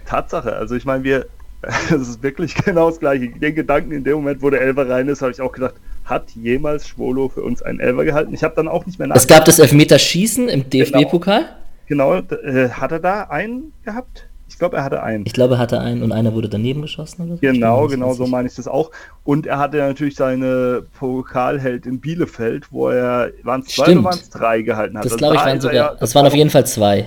[0.06, 1.28] Tatsache, also ich meine, wir,
[1.62, 3.30] es ist wirklich genau das gleiche.
[3.30, 6.32] Den Gedanken in dem Moment, wo der Elfer rein ist, habe ich auch gedacht, hat
[6.32, 8.34] jemals Schwolo für uns einen Elfer gehalten?
[8.34, 9.16] Ich habe dann auch nicht mehr nach.
[9.16, 11.46] Es gab das Elfmeterschießen im DFB-Pokal.
[11.88, 14.28] Genau, genau äh, hat er da einen gehabt?
[14.50, 15.26] Ich glaube, er hatte einen.
[15.26, 17.42] Ich glaube, er hatte einen und einer wurde daneben geschossen oder so.
[17.42, 18.92] Genau, genau, so meine ich das auch.
[19.24, 24.00] Und er hatte natürlich seine Pokalheld in Bielefeld, wo er, waren es zwei Stimmt.
[24.00, 25.06] oder waren es drei gehalten hat.
[25.06, 27.06] Das glaube ich waren sogar, das waren auf jeden Fall zwei.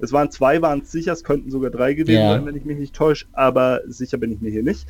[0.00, 2.32] Es waren zwei, waren es sicher, es könnten sogar drei gewesen ja.
[2.32, 4.86] sein, wenn ich mich nicht täusche, aber sicher bin ich mir hier nicht.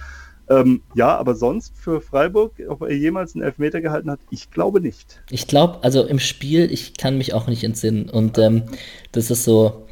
[0.50, 4.80] Ähm, ja, aber sonst für Freiburg, ob er jemals einen Elfmeter gehalten hat, ich glaube
[4.80, 5.22] nicht.
[5.30, 8.10] Ich glaube, also im Spiel, ich kann mich auch nicht entsinnen.
[8.10, 8.64] Und ähm,
[9.12, 9.86] das ist so,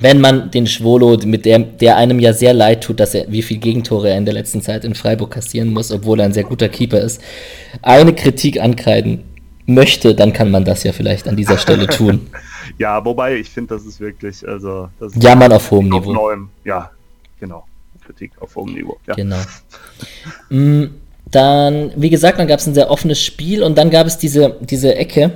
[0.00, 3.42] wenn man den Schwolo, mit der, der einem ja sehr leid tut, dass er, wie
[3.42, 6.44] viel Gegentore er in der letzten Zeit in Freiburg kassieren muss, obwohl er ein sehr
[6.44, 7.20] guter Keeper ist,
[7.82, 9.22] eine Kritik ankreiden
[9.66, 12.28] möchte, dann kann man das ja vielleicht an dieser Stelle tun.
[12.78, 16.12] ja, wobei ich finde, das ist wirklich, also das Jammern auf hohem Niveau.
[16.12, 16.90] Neuem, ja,
[17.40, 17.64] genau.
[18.04, 18.98] Kritik auf hohem Niveau.
[19.06, 19.14] Ja.
[19.14, 19.40] Genau.
[20.50, 20.86] Mm,
[21.30, 24.56] dann, wie gesagt, dann gab es ein sehr offenes Spiel und dann gab es diese,
[24.60, 25.32] diese Ecke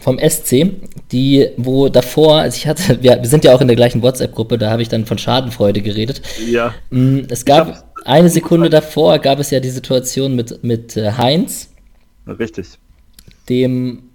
[0.00, 0.72] vom SC,
[1.10, 4.58] die, wo davor, also ich hatte, wir, wir sind ja auch in der gleichen WhatsApp-Gruppe,
[4.58, 6.22] da habe ich dann von Schadenfreude geredet.
[6.46, 6.74] Ja.
[6.90, 11.70] Mm, es gab eine Sekunde davor, gab es ja die Situation mit, mit äh, Heinz.
[12.26, 12.78] Richtig.
[13.48, 14.09] Dem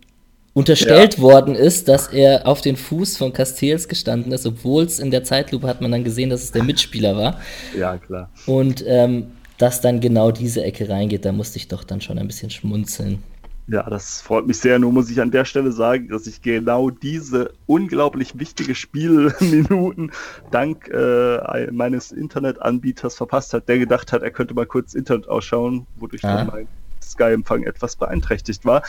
[0.56, 1.22] unterstellt ja.
[1.22, 5.24] worden ist, dass er auf den Fuß von Castells gestanden ist, obwohl es in der
[5.24, 7.40] Zeitlupe hat man dann gesehen, dass es der Mitspieler war.
[7.78, 8.30] Ja, klar.
[8.46, 12.28] Und ähm, dass dann genau diese Ecke reingeht, da musste ich doch dann schon ein
[12.28, 13.22] bisschen schmunzeln.
[13.68, 14.80] Ja, das freut mich sehr.
[14.80, 20.12] Nur muss ich an der Stelle sagen, dass ich genau diese unglaublich wichtige Spielminuten
[20.52, 25.86] dank äh, meines Internetanbieters verpasst hat, der gedacht hat, er könnte mal kurz Internet ausschauen,
[25.98, 26.38] wodurch ah.
[26.38, 26.68] dann mein
[27.12, 28.84] Sky-Empfang etwas beeinträchtigt war.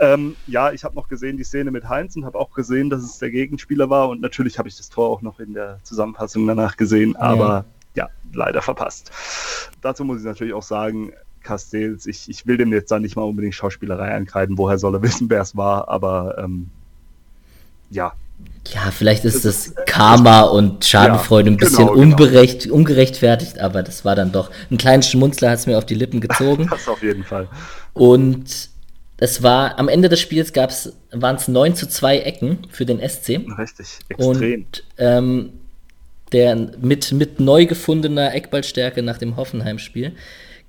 [0.00, 3.02] Ähm, ja, ich habe noch gesehen die Szene mit Heinz und habe auch gesehen, dass
[3.02, 6.46] es der Gegenspieler war und natürlich habe ich das Tor auch noch in der Zusammenfassung
[6.46, 9.10] danach gesehen, aber ja, ja leider verpasst.
[9.80, 13.22] Dazu muss ich natürlich auch sagen, Castells, ich, ich will dem jetzt da nicht mal
[13.22, 16.70] unbedingt Schauspielerei ankreiden, woher soll er wissen, wer es war, aber ähm,
[17.88, 18.14] ja,
[18.74, 22.74] ja, vielleicht ist das, das Karma und Schadenfreude ein bisschen genau, genau.
[22.74, 24.50] ungerechtfertigt, aber das war dann doch.
[24.70, 26.66] Ein kleinen Schmunzler hat es mir auf die Lippen gezogen.
[26.70, 27.48] das auf jeden Fall.
[27.92, 28.70] Und
[29.18, 33.40] es war, am Ende des Spiels waren es 9 zu 2 Ecken für den SC.
[33.58, 34.26] Richtig, extrem.
[34.26, 35.52] Und ähm,
[36.32, 40.12] der mit, mit neu gefundener Eckballstärke nach dem Hoffenheim-Spiel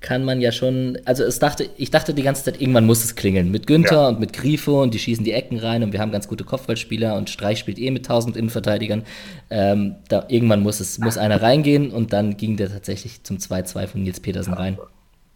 [0.00, 3.16] kann man ja schon, also es dachte, ich dachte die ganze Zeit, irgendwann muss es
[3.16, 3.50] klingeln.
[3.50, 4.08] Mit Günther ja.
[4.08, 7.16] und mit Grifo und die schießen die Ecken rein und wir haben ganz gute Kopfballspieler
[7.16, 9.02] und Streich spielt eh mit 1000 Innenverteidigern.
[9.50, 13.86] Ähm, da, irgendwann muss es, muss einer reingehen und dann ging der tatsächlich zum 2-2
[13.88, 14.78] von Nils Petersen rein.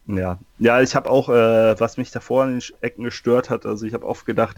[0.06, 3.86] Ja, ja, ich habe auch, äh, was mich davor in den Ecken gestört hat, also
[3.86, 4.56] ich habe oft gedacht,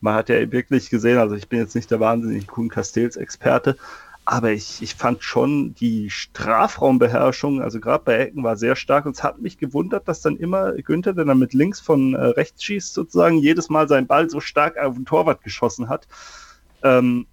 [0.00, 3.76] man hat ja wirklich gesehen, also ich bin jetzt nicht der wahnsinnig Kuhn Castells-Experte,
[4.26, 9.04] aber ich, ich fand schon die Strafraumbeherrschung, also gerade bei Ecken, war sehr stark.
[9.04, 12.18] Und es hat mich gewundert, dass dann immer Günther, der dann mit links von äh,
[12.18, 16.08] rechts schießt, sozusagen jedes Mal seinen Ball so stark auf den Torwart geschossen hat.
[16.82, 17.26] Ähm,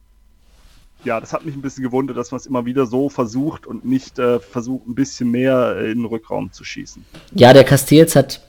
[1.04, 3.86] ja, das hat mich ein bisschen gewundert, dass man es immer wieder so versucht und
[3.86, 7.06] nicht äh, versucht, ein bisschen mehr in den Rückraum zu schießen.
[7.34, 8.42] Ja, der Castells hat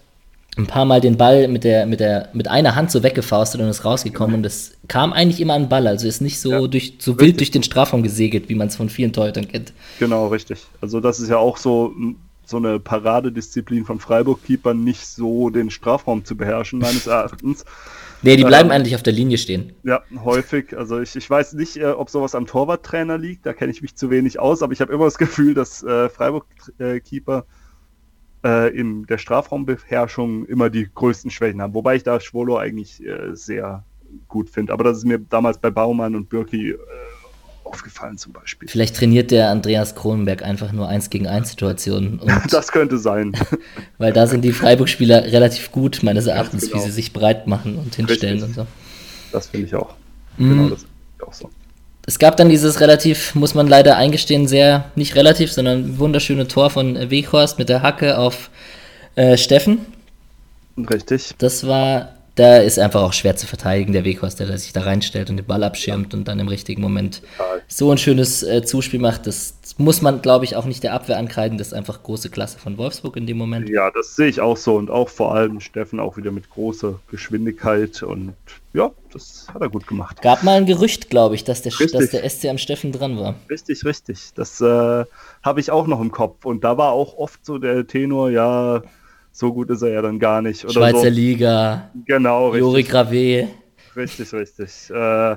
[0.56, 3.68] ein paar Mal den Ball mit der, mit der, mit einer Hand so weggefaustet und
[3.68, 6.66] ist rausgekommen und es kam eigentlich immer an den Ball, also ist nicht so ja,
[6.66, 9.72] durch, so wild durch den Strafraum gesegelt, wie man es von vielen Torhütern kennt.
[9.98, 10.66] Genau, richtig.
[10.82, 11.94] Also das ist ja auch so,
[12.44, 17.64] so eine Paradedisziplin von Freiburg-Keepern, nicht so den Strafraum zu beherrschen, meines Erachtens.
[18.22, 19.72] nee, die bleiben ähm, eigentlich auf der Linie stehen.
[19.84, 20.76] Ja, häufig.
[20.76, 23.96] Also ich, ich weiß nicht, äh, ob sowas am Torwarttrainer liegt, da kenne ich mich
[23.96, 27.61] zu wenig aus, aber ich habe immer das Gefühl, dass äh, Freiburg-Keeper äh,
[28.44, 31.74] äh, in der Strafraumbeherrschung immer die größten Schwächen haben.
[31.74, 33.84] Wobei ich da Schwolo eigentlich äh, sehr
[34.28, 34.72] gut finde.
[34.72, 36.78] Aber das ist mir damals bei Baumann und Birki äh,
[37.64, 38.68] aufgefallen zum Beispiel.
[38.68, 42.20] Vielleicht trainiert der Andreas Kronenberg einfach nur 1 gegen 1 Situationen.
[42.50, 43.32] das könnte sein.
[43.98, 46.76] weil da sind die Freiburg-Spieler relativ gut, meines Erachtens, genau.
[46.76, 48.58] wie sie sich breit machen und hinstellen Richtig.
[48.58, 48.66] und so.
[49.32, 49.94] Das finde ich auch.
[50.36, 50.50] Mhm.
[50.50, 51.50] Genau, das finde ich auch so
[52.06, 56.70] es gab dann dieses relativ, muss man leider eingestehen, sehr, nicht relativ, sondern wunderschöne Tor
[56.70, 58.50] von Weghorst mit der Hacke auf
[59.14, 59.86] äh, Steffen.
[60.76, 61.34] Richtig.
[61.38, 65.30] Das war, da ist einfach auch schwer zu verteidigen, der Weghorst, der sich da reinstellt
[65.30, 67.22] und den Ball abschirmt und dann im richtigen Moment
[67.68, 69.28] so ein schönes äh, Zuspiel macht.
[69.28, 71.58] Das muss man, glaube ich, auch nicht der Abwehr ankreiden.
[71.58, 73.68] Das ist einfach große Klasse von Wolfsburg in dem Moment.
[73.68, 74.76] Ja, das sehe ich auch so.
[74.76, 78.02] Und auch vor allem Steffen auch wieder mit großer Geschwindigkeit.
[78.02, 78.34] Und
[78.72, 80.20] ja, das hat er gut gemacht.
[80.22, 83.34] Gab mal ein Gerücht, glaube ich, dass der, dass der SC am Steffen dran war.
[83.50, 84.32] Richtig, richtig.
[84.34, 85.04] Das äh,
[85.42, 86.44] habe ich auch noch im Kopf.
[86.44, 88.82] Und da war auch oft so der Tenor, ja,
[89.32, 90.70] so gut ist er ja dann gar nicht.
[90.70, 91.08] Schweizer so.
[91.08, 91.90] Liga.
[92.06, 92.60] Genau, richtig.
[92.60, 93.48] Juri Gravé.
[93.96, 94.90] Richtig, richtig.
[94.90, 95.36] Äh,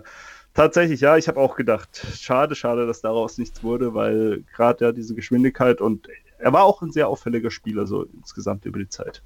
[0.55, 4.91] Tatsächlich, ja, ich habe auch gedacht, schade, schade, dass daraus nichts wurde, weil gerade ja
[4.93, 6.07] diese Geschwindigkeit und
[6.39, 9.21] er war auch ein sehr auffälliger Spieler, so insgesamt über die Zeit.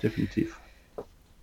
[0.00, 0.56] Definitiv.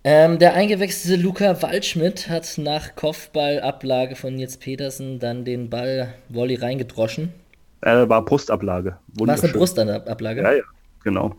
[0.04, 6.54] Ähm, der eingewechselte Luca Waldschmidt hat nach Kopfballablage von Nils Petersen dann den Ball Volley
[6.54, 7.34] reingedroschen.
[7.82, 8.96] Äh, war Brustablage.
[9.08, 10.42] War es eine Brustablage?
[10.42, 10.62] Ja, ja,
[11.04, 11.34] genau.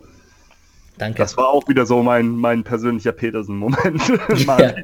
[1.01, 1.17] Danke.
[1.17, 4.07] Das war auch wieder so mein, mein persönlicher Petersen-Moment.
[4.37, 4.75] ja.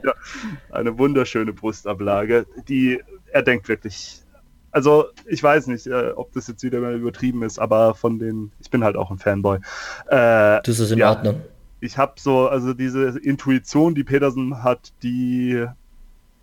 [0.71, 4.23] Eine wunderschöne Brustablage, die er denkt wirklich.
[4.71, 8.51] Also, ich weiß nicht, äh, ob das jetzt wieder mal übertrieben ist, aber von den,
[8.59, 9.57] ich bin halt auch ein Fanboy.
[10.07, 11.39] Äh, das ist in ja, Ordnung.
[11.81, 15.67] Ich habe so, also diese Intuition, die Petersen hat, die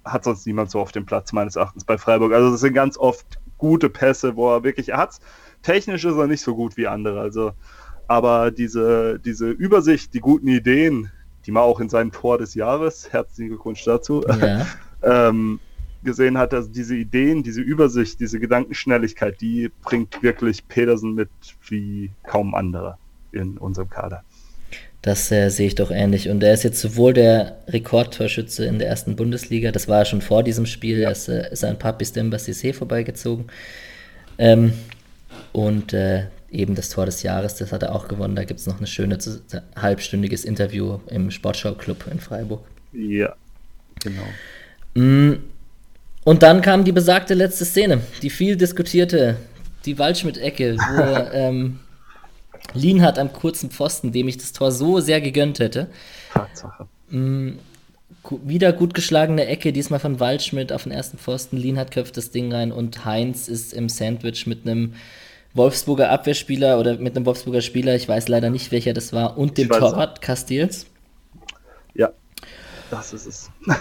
[0.05, 2.33] hat sonst niemand so auf dem Platz, meines Erachtens, bei Freiburg.
[2.33, 3.27] Also, das sind ganz oft
[3.59, 5.19] gute Pässe, wo er wirklich, er hat's.
[5.63, 7.21] Technisch ist er nicht so gut wie andere.
[7.21, 7.55] Also,
[8.07, 11.11] aber diese, diese Übersicht, die guten Ideen,
[11.47, 14.67] die man auch in seinem Tor des Jahres, herzlichen Glückwunsch dazu, ja.
[15.03, 15.61] ähm,
[16.03, 21.31] gesehen hat, also diese Ideen, diese Übersicht, diese Gedankenschnelligkeit, die bringt wirklich Pedersen mit
[21.69, 22.99] wie kaum andere
[23.33, 24.23] in unserem Kader.
[25.03, 26.31] Das äh, sehe ich doch ähnlich.
[26.31, 30.23] Und er ist jetzt sowohl der Rekordtorschütze in der ersten Bundesliga, das war er schon
[30.23, 31.09] vor diesem Spiel, ja.
[31.09, 33.47] er ist, äh, ist an Papis Demba Cissé vorbeigezogen.
[34.38, 34.73] Ähm,
[35.53, 38.37] und äh, eben das Tor des Jahres, das hat er auch gewonnen.
[38.37, 39.43] Da gibt es noch ein schönes
[39.77, 42.64] halbstündiges Interview im Sportschau-Club in Freiburg.
[42.93, 43.35] Ja,
[44.03, 44.23] genau.
[44.95, 45.43] Mm,
[46.25, 49.37] und dann kam die besagte letzte Szene, die viel diskutierte,
[49.85, 51.81] die Waldschmidt-Ecke, wo ähm,
[52.73, 55.88] Lienhardt am kurzen Pfosten, dem ich das Tor so sehr gegönnt hätte.
[56.33, 56.87] Tatsache.
[57.11, 57.59] Mm,
[58.43, 61.57] wieder gut geschlagene Ecke, diesmal von Waldschmidt auf den ersten Pfosten.
[61.57, 64.95] Lienhardt köpft das Ding rein und Heinz ist im Sandwich mit einem
[65.55, 69.57] Wolfsburger Abwehrspieler oder mit einem Wolfsburger Spieler, ich weiß leider nicht, welcher das war, und
[69.57, 70.87] dem Torwart Castells.
[72.90, 73.51] Das ist es.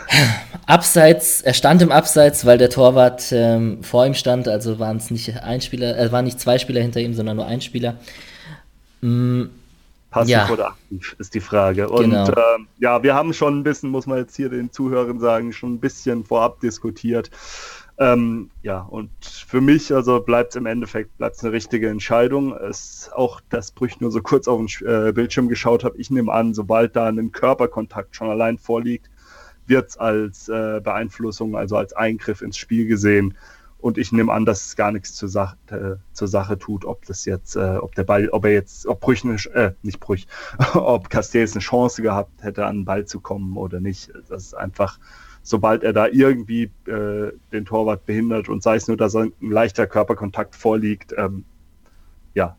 [0.65, 5.11] Abseits, er stand im Abseits, weil der Torwart ähm, vor ihm stand, also waren es
[5.11, 7.97] nicht ein Spieler, äh, waren nicht zwei Spieler hinter ihm, sondern nur ein Spieler.
[9.01, 9.43] Mm,
[10.09, 10.49] Passiv ja.
[10.49, 11.89] oder aktiv ist die Frage.
[11.89, 12.29] Und genau.
[12.29, 15.73] äh, ja, wir haben schon ein bisschen, muss man jetzt hier den Zuhörern sagen, schon
[15.73, 17.29] ein bisschen vorab diskutiert.
[18.03, 22.53] Ähm, ja, und für mich, also bleibt es im Endeffekt bleibt's eine richtige Entscheidung.
[22.53, 25.97] Es auch, dass Brüch nur so kurz auf den äh, Bildschirm geschaut habe.
[25.97, 29.09] Ich nehme an, sobald da ein Körperkontakt schon allein vorliegt,
[29.67, 33.37] wird es als äh, Beeinflussung, also als Eingriff ins Spiel gesehen.
[33.77, 37.05] Und ich nehme an, dass es gar nichts zur Sache, äh, zur Sache tut, ob
[37.05, 40.27] das jetzt, äh, ob der Ball, ob er jetzt, ob Brüch, eine, äh, nicht Brüch,
[40.73, 44.11] ob Castells eine Chance gehabt hätte, an den Ball zu kommen oder nicht.
[44.27, 44.99] Das ist einfach,
[45.43, 49.85] sobald er da irgendwie äh, den Torwart behindert und sei es nur, dass ein leichter
[49.85, 51.43] Körperkontakt vorliegt, ähm,
[52.33, 52.57] ja,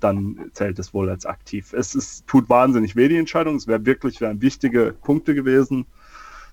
[0.00, 1.72] dann zählt es wohl als aktiv.
[1.72, 3.56] Es ist, tut wahnsinnig weh, die Entscheidung.
[3.56, 5.86] Es wäre wirklich wären wichtige Punkte gewesen,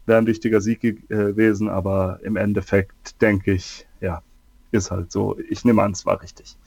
[0.05, 4.21] wäre ein wichtiger Sieg äh, gewesen, aber im Endeffekt denke ich, ja,
[4.71, 5.37] ist halt so.
[5.49, 6.57] Ich nehme an, es war richtig.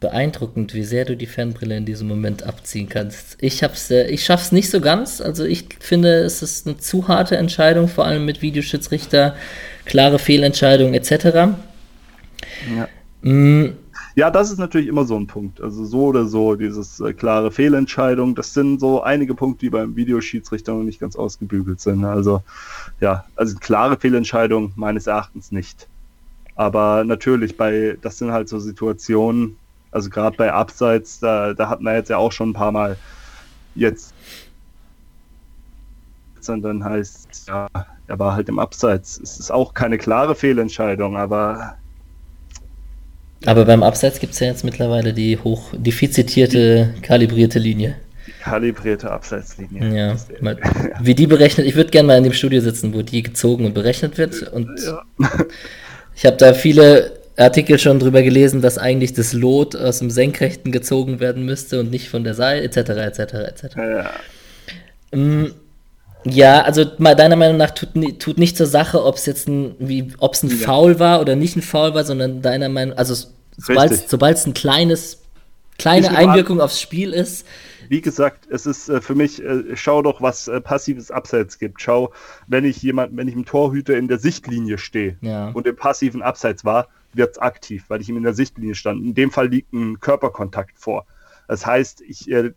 [0.00, 3.38] Beeindruckend, wie sehr du die Fanbrille in diesem Moment abziehen kannst.
[3.40, 5.20] Ich hab's, äh, ich schaff's nicht so ganz.
[5.20, 9.34] Also ich finde, es ist eine zu harte Entscheidung, vor allem mit Videoschiedsrichter,
[9.84, 11.56] klare Fehlentscheidungen etc.
[12.76, 12.88] Ja.
[13.22, 13.76] Mm.
[14.16, 15.60] Ja, das ist natürlich immer so ein Punkt.
[15.60, 19.96] Also so oder so, dieses äh, klare Fehlentscheidung, das sind so einige Punkte, die beim
[19.96, 22.04] Videoschiedsrichter noch nicht ganz ausgebügelt sind.
[22.04, 22.42] Also
[23.00, 25.88] ja, also klare Fehlentscheidung meines Erachtens nicht.
[26.54, 29.56] Aber natürlich, bei, das sind halt so Situationen,
[29.94, 32.96] also gerade bei Abseits, da, da hat man jetzt ja auch schon ein paar Mal
[33.74, 34.12] jetzt.
[36.46, 37.68] Und dann heißt, ja,
[38.06, 39.18] er war halt im Abseits.
[39.22, 41.76] Es ist auch keine klare Fehlentscheidung, aber.
[43.46, 47.96] Aber beim Abseits gibt es ja jetzt mittlerweile die hoch, die viel zitierte, kalibrierte Linie.
[48.26, 49.94] Die kalibrierte Abseitslinie.
[49.96, 50.58] Ja, mal,
[51.00, 53.72] wie die berechnet, ich würde gerne mal in dem Studio sitzen, wo die gezogen und
[53.72, 54.42] berechnet wird.
[54.52, 55.02] Und ja.
[56.14, 60.70] Ich habe da viele Artikel schon drüber gelesen, dass eigentlich das Lot aus dem Senkrechten
[60.72, 63.76] gezogen werden müsste und nicht von der Seite, etc., etc., etc.
[63.76, 64.10] Ja.
[66.26, 70.12] Ja, also deiner Meinung nach tut, tut nicht zur Sache, ob es jetzt ein, wie,
[70.18, 70.56] ob es ein ja.
[70.56, 73.92] Foul war oder nicht ein Foul war, sondern deiner Meinung, also sobald
[74.36, 75.22] es ein kleines,
[75.78, 77.46] kleine Einwirkung aufs Spiel ist,
[77.88, 81.80] wie gesagt, es ist äh, für mich, äh, schau doch, was äh, passives Abseits gibt.
[81.82, 82.12] Schau,
[82.46, 85.50] wenn ich jemand, wenn ich im Torhüter in der Sichtlinie stehe ja.
[85.50, 89.02] und im passiven Abseits war, wird es aktiv, weil ich ihm in der Sichtlinie stand.
[89.02, 91.06] In dem Fall liegt ein Körperkontakt vor.
[91.48, 92.52] Das heißt, ich, äh,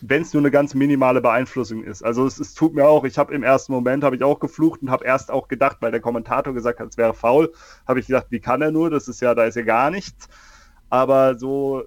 [0.00, 2.02] wenn es nur eine ganz minimale Beeinflussung ist.
[2.02, 4.82] Also es, es tut mir auch, ich habe im ersten Moment habe ich auch geflucht
[4.82, 7.52] und habe erst auch gedacht, weil der Kommentator gesagt hat, es wäre faul,
[7.86, 8.90] habe ich gedacht, wie kann er nur?
[8.90, 10.28] Das ist ja, da ist ja gar nichts.
[10.88, 11.84] Aber so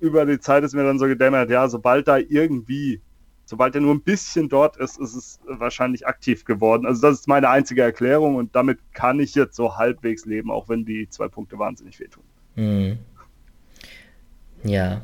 [0.00, 3.00] über die Zeit ist mir dann so gedämmert, ja, sobald da irgendwie,
[3.46, 6.84] sobald er nur ein bisschen dort ist, ist es wahrscheinlich aktiv geworden.
[6.84, 10.68] Also das ist meine einzige Erklärung und damit kann ich jetzt so halbwegs leben, auch
[10.68, 12.24] wenn die zwei Punkte wahnsinnig wehtun.
[12.56, 12.98] Mhm.
[14.64, 15.02] Ja,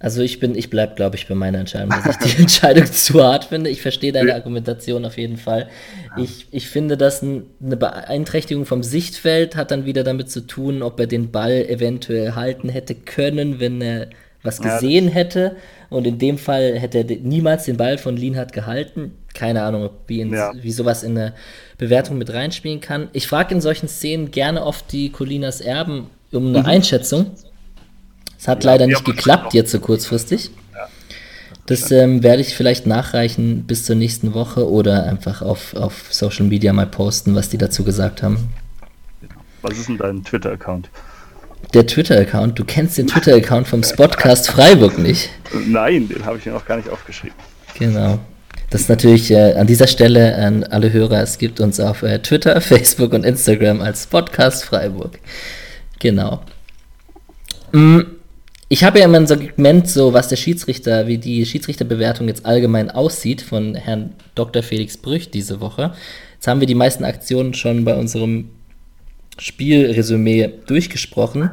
[0.00, 3.22] also ich bin, ich bleibe, glaube ich, bei meiner Entscheidung, dass ich die Entscheidung zu
[3.22, 3.70] hart finde.
[3.70, 5.68] Ich verstehe deine Argumentation auf jeden Fall.
[6.16, 10.98] Ich, ich finde, dass eine Beeinträchtigung vom Sichtfeld hat dann wieder damit zu tun, ob
[10.98, 14.08] er den Ball eventuell halten hätte können, wenn er
[14.42, 15.56] was gesehen ja, hätte.
[15.88, 19.12] Und in dem Fall hätte er niemals den Ball von Lienhardt gehalten.
[19.34, 20.52] Keine Ahnung, wie, in, ja.
[20.54, 21.34] wie sowas in eine
[21.78, 23.08] Bewertung mit reinspielen kann.
[23.12, 26.66] Ich frage in solchen Szenen gerne oft die Colinas Erben um eine mhm.
[26.66, 27.32] Einschätzung.
[28.38, 30.50] Es hat ja, leider nicht geklappt jetzt so kurzfristig.
[31.66, 36.46] Das ähm, werde ich vielleicht nachreichen bis zur nächsten Woche oder einfach auf, auf Social
[36.46, 38.48] Media mal posten, was die dazu gesagt haben.
[39.62, 40.90] Was ist denn dein Twitter-Account?
[41.74, 42.58] Der Twitter-Account.
[42.58, 45.30] Du kennst den Twitter-Account vom Spotcast Freiburg nicht.
[45.66, 47.36] Nein, den habe ich mir noch gar nicht aufgeschrieben.
[47.78, 48.18] Genau.
[48.70, 51.22] Das ist natürlich äh, an dieser Stelle an alle Hörer.
[51.22, 55.18] Es gibt uns auf äh, Twitter, Facebook und Instagram als Podcast Freiburg.
[55.98, 56.42] Genau.
[57.72, 58.00] Mm,
[58.68, 62.90] ich habe ja immer ein Segment, so was der Schiedsrichter, wie die Schiedsrichterbewertung jetzt allgemein
[62.90, 64.62] aussieht von Herrn Dr.
[64.62, 65.92] Felix Brüch diese Woche.
[66.34, 68.48] Jetzt haben wir die meisten Aktionen schon bei unserem
[69.38, 71.50] Spielresümee durchgesprochen.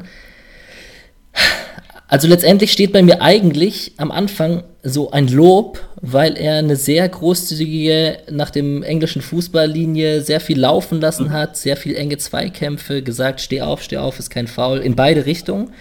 [2.07, 7.07] Also letztendlich steht bei mir eigentlich am Anfang so ein Lob, weil er eine sehr
[7.07, 11.33] großzügige, nach dem englischen Fußballlinie sehr viel laufen lassen mhm.
[11.33, 15.27] hat, sehr viel enge Zweikämpfe, gesagt, steh auf, steh auf, ist kein Foul, in beide
[15.27, 15.71] Richtungen.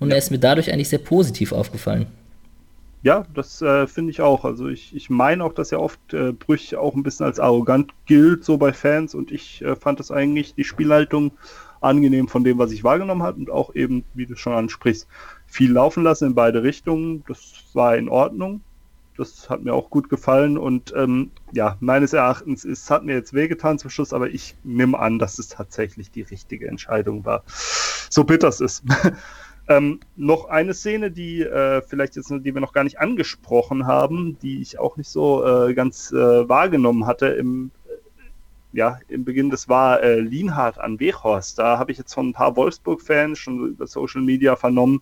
[0.00, 0.16] Und ja.
[0.16, 2.06] er ist mir dadurch eigentlich sehr positiv aufgefallen.
[3.02, 4.44] Ja, das äh, finde ich auch.
[4.44, 7.92] Also ich, ich meine auch, dass er oft äh, Brüch auch ein bisschen als arrogant
[8.06, 9.14] gilt, so bei Fans.
[9.14, 11.32] Und ich äh, fand das eigentlich, die Spielhaltung
[11.80, 13.38] angenehm von dem, was ich wahrgenommen habe.
[13.38, 15.06] Und auch eben, wie du schon ansprichst,
[15.46, 17.22] viel laufen lassen in beide Richtungen.
[17.28, 18.62] Das war in Ordnung.
[19.16, 23.32] das hat mir auch gut gefallen und ähm, ja, meines Erachtens ist, hat mir jetzt
[23.32, 27.42] wehgetan zum Schluss, aber ich nehme an, dass es tatsächlich die richtige Entscheidung war.
[28.10, 28.84] So bitter es ist.
[29.68, 34.38] ähm, noch eine Szene, die äh, vielleicht jetzt, die wir noch gar nicht angesprochen haben,
[34.40, 37.70] die ich auch nicht so äh, ganz äh, wahrgenommen hatte im
[38.76, 41.58] ja, im Beginn, das war äh, Lienhardt an Weghorst.
[41.58, 45.00] Da habe ich jetzt von ein paar Wolfsburg-Fans schon über Social Media vernommen,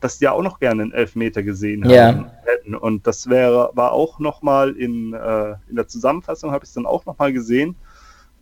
[0.00, 2.74] dass die ja auch noch gerne einen Elfmeter gesehen haben hätten.
[2.74, 6.86] Und das wäre, war auch nochmal in, äh, in der Zusammenfassung, habe ich es dann
[6.86, 7.76] auch nochmal gesehen.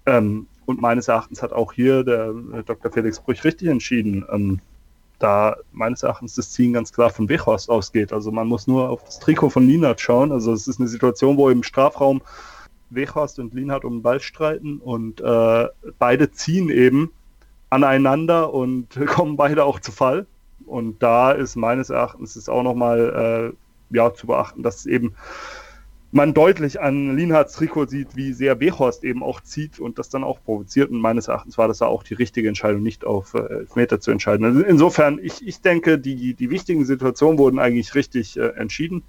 [0.07, 2.93] Ähm, und meines Erachtens hat auch hier der äh, Dr.
[2.93, 4.25] Felix Brüch richtig entschieden.
[4.31, 4.61] Ähm,
[5.21, 8.13] da meines Erachtens das Ziehen ganz klar von Weghorst ausgeht.
[8.13, 10.33] Also man muss nur auf das Trikot von Lienhardt schauen.
[10.33, 12.23] Also es ist eine Situation, wo im Strafraum
[12.91, 17.13] Weghorst und Lienhardt um den Ball streiten und äh, beide ziehen eben
[17.71, 20.27] aneinander und kommen beide auch zu Fall.
[20.67, 23.53] Und da ist meines Erachtens ist auch nochmal
[23.93, 25.15] äh, ja, zu beachten, dass eben
[26.13, 30.25] man deutlich an Lienhards Trikot sieht, wie sehr Behorst eben auch zieht und das dann
[30.25, 30.91] auch provoziert.
[30.91, 34.11] Und meines Erachtens war das da auch die richtige Entscheidung, nicht auf äh, Elfmeter zu
[34.11, 34.45] entscheiden.
[34.45, 39.03] Also insofern, ich, ich denke, die, die wichtigen Situationen wurden eigentlich richtig äh, entschieden.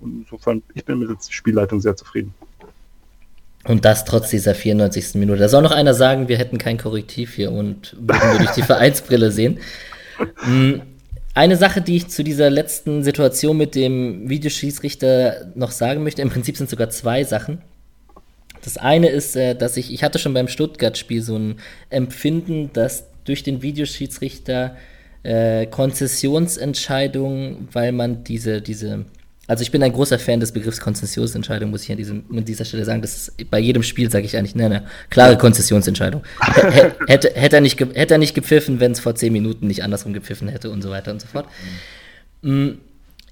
[0.00, 2.34] Und insofern, ich bin mit der Spielleitung sehr zufrieden.
[3.64, 5.14] Und das trotz dieser 94.
[5.14, 5.38] Minute.
[5.38, 8.62] Da soll noch einer sagen, wir hätten kein Korrektiv hier und würden wir durch die
[8.62, 9.60] Vereinsbrille sehen.
[10.36, 10.82] Hm,
[11.34, 16.30] eine Sache, die ich zu dieser letzten Situation mit dem Videoschießrichter noch sagen möchte, im
[16.30, 17.62] Prinzip sind sogar zwei Sachen.
[18.62, 21.56] Das eine ist, äh, dass ich, ich hatte schon beim Stuttgart-Spiel so ein
[21.90, 24.76] Empfinden, dass durch den Videoschiedsrichter
[25.22, 29.06] äh, Konzessionsentscheidungen, weil man diese, diese
[29.52, 32.64] also ich bin ein großer Fan des Begriffs Konzessionsentscheidung, muss ich an, diesem, an dieser
[32.64, 33.02] Stelle sagen.
[33.02, 36.22] Das ist bei jedem Spiel, sage ich eigentlich, ne, eine klare Konzessionsentscheidung.
[37.06, 40.14] hätte, hätte, er nicht, hätte er nicht gepfiffen, wenn es vor zehn Minuten nicht andersrum
[40.14, 41.46] gepfiffen hätte und so weiter und so fort.
[42.40, 42.78] Mhm.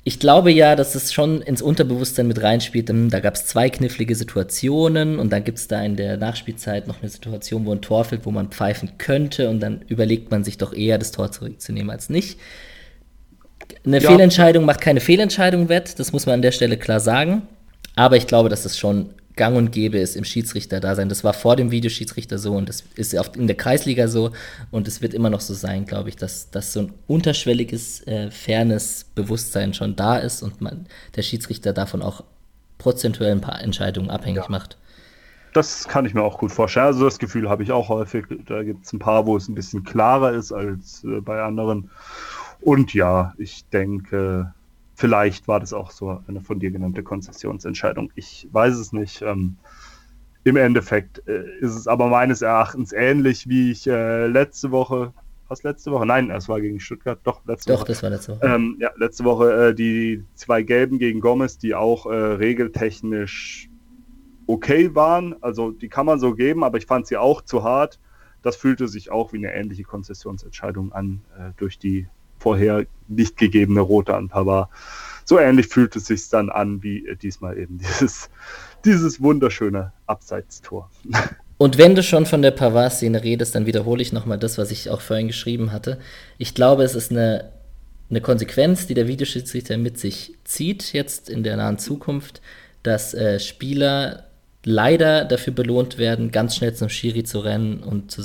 [0.04, 2.90] Ich glaube ja, dass es schon ins Unterbewusstsein mit reinspielt.
[2.90, 7.00] Da gab es zwei knifflige Situationen und dann gibt es da in der Nachspielzeit noch
[7.00, 10.59] eine Situation, wo ein Tor fällt, wo man pfeifen könnte und dann überlegt man sich
[10.59, 12.38] doch eher, das Tor zurückzunehmen als nicht.
[13.85, 14.11] Eine ja.
[14.11, 17.42] Fehlentscheidung macht keine Fehlentscheidung wett, das muss man an der Stelle klar sagen.
[17.96, 21.09] Aber ich glaube, dass es schon gang und gäbe ist im Schiedsrichter-Dasein.
[21.09, 24.33] Das war vor dem Videoschiedsrichter so und das ist auch in der Kreisliga so
[24.70, 28.30] und es wird immer noch so sein, glaube ich, dass, dass so ein unterschwelliges, äh,
[28.30, 32.22] fairness Bewusstsein schon da ist und man, der Schiedsrichter davon auch
[32.78, 34.50] prozentuell ein paar Entscheidungen abhängig ja.
[34.50, 34.76] macht.
[35.52, 36.87] Das kann ich mir auch gut vorstellen.
[36.87, 38.26] Also das Gefühl habe ich auch häufig.
[38.46, 41.90] Da gibt es ein paar, wo es ein bisschen klarer ist als äh, bei anderen.
[42.62, 44.52] Und ja, ich denke,
[44.94, 48.12] vielleicht war das auch so eine von dir genannte Konzessionsentscheidung.
[48.14, 49.22] Ich weiß es nicht.
[49.22, 49.56] Ähm,
[50.44, 55.12] Im Endeffekt äh, ist es aber meines Erachtens ähnlich, wie ich äh, letzte Woche,
[55.48, 56.06] was letzte Woche?
[56.06, 57.86] Nein, es war gegen Stuttgart, doch, letzte doch, Woche.
[57.86, 58.46] Doch, das war letzte Woche.
[58.46, 63.68] Ähm, ja, letzte Woche äh, die zwei Gelben gegen Gomez, die auch äh, regeltechnisch
[64.46, 65.34] okay waren.
[65.42, 67.98] Also die kann man so geben, aber ich fand sie auch zu hart.
[68.42, 72.06] Das fühlte sich auch wie eine ähnliche Konzessionsentscheidung an äh, durch die
[72.40, 74.68] vorher nicht gegebene Rote an Pavard.
[75.24, 78.31] So ähnlich fühlt es sich dann an wie diesmal eben dieses,
[78.85, 80.90] dieses wunderschöne Abseitstor.
[81.59, 84.88] Und wenn du schon von der Pavard-Szene redest, dann wiederhole ich nochmal das, was ich
[84.88, 85.98] auch vorhin geschrieben hatte.
[86.38, 87.53] Ich glaube, es ist eine,
[88.09, 92.40] eine Konsequenz, die der Videoschiedsrichter mit sich zieht, jetzt in der nahen Zukunft,
[92.83, 94.24] dass äh, Spieler
[94.64, 98.22] leider dafür belohnt werden, ganz schnell zum Schiri zu rennen und zu,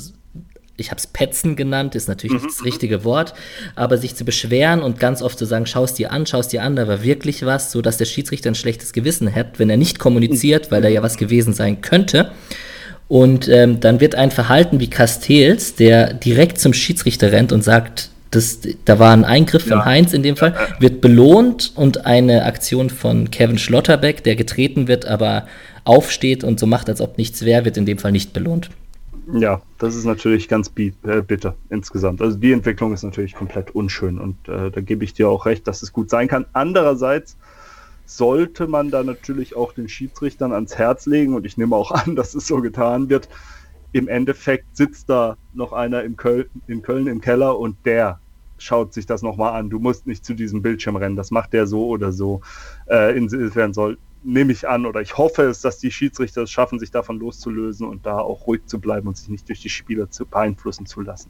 [0.78, 2.46] ich habe es Petzen genannt, ist natürlich mhm.
[2.46, 3.34] nicht das richtige Wort,
[3.76, 6.50] aber sich zu beschweren und ganz oft zu sagen, schau es dir an, schau es
[6.50, 9.70] dir an, da war wirklich was, so dass der Schiedsrichter ein schlechtes Gewissen hat, wenn
[9.70, 12.32] er nicht kommuniziert, weil da ja was gewesen sein könnte.
[13.08, 18.10] Und ähm, dann wird ein Verhalten wie Castells, der direkt zum Schiedsrichter rennt und sagt,
[18.32, 19.86] das, da war ein Eingriff von ja.
[19.86, 25.06] Heinz in dem Fall, wird belohnt und eine Aktion von Kevin Schlotterbeck, der getreten wird,
[25.06, 25.48] aber
[25.86, 28.70] aufsteht und so macht, als ob nichts wäre, wird in dem Fall nicht belohnt.
[29.34, 32.22] Ja, das ist natürlich ganz äh, bitter insgesamt.
[32.22, 35.68] Also die Entwicklung ist natürlich komplett unschön und äh, da gebe ich dir auch recht,
[35.68, 36.46] dass es gut sein kann.
[36.54, 37.38] Andererseits
[38.06, 42.16] sollte man da natürlich auch den Schiedsrichtern ans Herz legen und ich nehme auch an,
[42.16, 43.30] dass es so getan wird.
[43.94, 48.20] Im Endeffekt sitzt da noch einer im Köln, in Köln im Keller und der
[48.58, 49.70] schaut sich das nochmal an.
[49.70, 52.42] Du musst nicht zu diesem Bildschirm rennen, das macht der so oder so.
[52.90, 56.80] Äh, insofern soll, nehme ich an oder ich hoffe es, dass die Schiedsrichter es schaffen,
[56.80, 60.10] sich davon loszulösen und da auch ruhig zu bleiben und sich nicht durch die Spieler
[60.10, 61.30] zu beeinflussen zu lassen.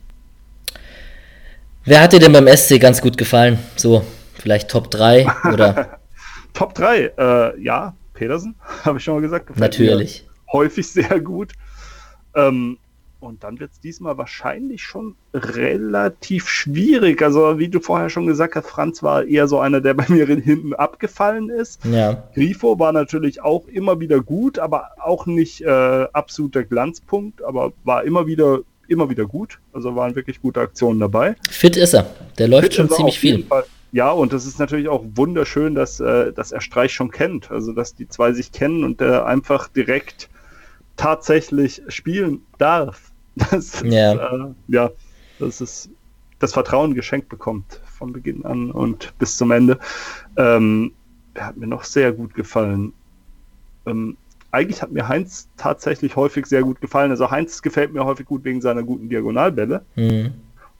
[1.83, 3.59] Wer hat dir denn beim SC ganz gut gefallen?
[3.75, 5.99] So, vielleicht Top 3 oder?
[6.53, 9.57] Top 3, äh, ja, Petersen, habe ich schon mal gesagt.
[9.59, 10.25] Natürlich.
[10.51, 11.51] Häufig sehr gut.
[12.33, 12.77] Ähm,
[13.25, 17.21] Und dann wird es diesmal wahrscheinlich schon relativ schwierig.
[17.21, 20.25] Also, wie du vorher schon gesagt hast, Franz war eher so einer, der bei mir
[20.25, 21.83] hinten abgefallen ist.
[21.85, 22.23] Ja.
[22.33, 28.03] Grifo war natürlich auch immer wieder gut, aber auch nicht äh, absoluter Glanzpunkt, aber war
[28.03, 29.59] immer wieder, immer wieder gut.
[29.73, 31.35] Also waren wirklich gute Aktionen dabei.
[31.49, 32.05] Fit ist er.
[32.37, 33.45] Der läuft Fit schon ziemlich viel.
[33.91, 37.49] Ja, und das ist natürlich auch wunderschön, dass, äh, dass er Streich schon kennt.
[37.49, 40.29] Also, dass die zwei sich kennen und der einfach direkt
[40.97, 43.11] tatsächlich spielen darf.
[43.35, 44.13] Das ist, Ja.
[44.13, 44.91] Äh, ja,
[45.39, 45.89] das ist
[46.39, 49.79] das Vertrauen geschenkt bekommt von Beginn an und bis zum Ende.
[50.37, 50.91] Ähm,
[51.33, 52.93] er hat mir noch sehr gut gefallen.
[53.85, 54.17] Ähm,
[54.51, 57.11] eigentlich hat mir Heinz tatsächlich häufig sehr gut gefallen.
[57.11, 59.83] Also Heinz gefällt mir häufig gut wegen seiner guten Diagonalbälle.
[59.95, 60.33] Mhm.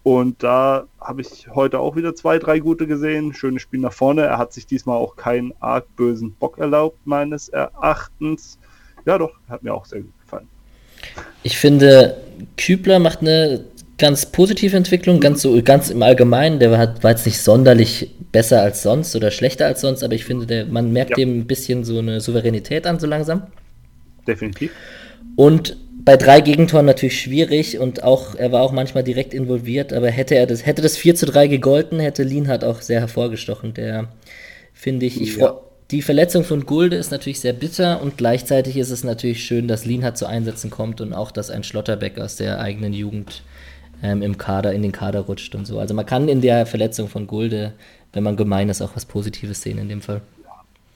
[0.03, 3.34] Und da habe ich heute auch wieder zwei, drei gute gesehen.
[3.34, 4.22] Schönes Spiel nach vorne.
[4.22, 8.60] Er hat sich diesmal auch keinen arg bösen Bock erlaubt, meines Erachtens.
[9.06, 10.14] Ja, doch, hat mir auch sehr gut gefallen.
[11.43, 12.18] Ich finde,
[12.58, 13.62] Kübler macht eine
[13.98, 16.60] ganz positive Entwicklung, ganz so ganz im Allgemeinen.
[16.60, 20.26] Der hat, war jetzt nicht sonderlich besser als sonst oder schlechter als sonst, aber ich
[20.26, 21.16] finde, der, man merkt Ja.
[21.18, 23.43] dem ein bisschen so eine Souveränität an, so langsam.
[24.28, 24.72] Definitiv.
[25.36, 30.10] Und bei drei Gegentoren natürlich schwierig und auch, er war auch manchmal direkt involviert, aber
[30.10, 33.74] hätte er das, hätte das 4 zu 3 gegolten, hätte Lienhardt auch sehr hervorgestochen.
[33.74, 34.10] Der
[34.74, 35.48] finde ich, ich Ja.
[35.48, 35.60] freu-
[35.91, 39.86] die Verletzung von Gulde ist natürlich sehr bitter und gleichzeitig ist es natürlich schön, dass
[39.86, 43.43] Lienhardt zu Einsätzen kommt und auch, dass ein Schlotterbeck aus der eigenen Jugend
[44.01, 45.79] ähm, im Kader, in den Kader rutscht und so.
[45.79, 47.73] Also man kann in der Verletzung von Gulde,
[48.13, 50.21] wenn man gemein ist, auch was Positives sehen in dem Fall.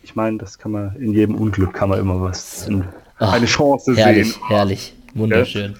[0.02, 2.86] Ich meine, das kann man in jedem Unglück kann man immer was, in,
[3.20, 4.42] Ach, eine Chance Herrlich, sehen.
[4.48, 5.76] herrlich, wunderschön.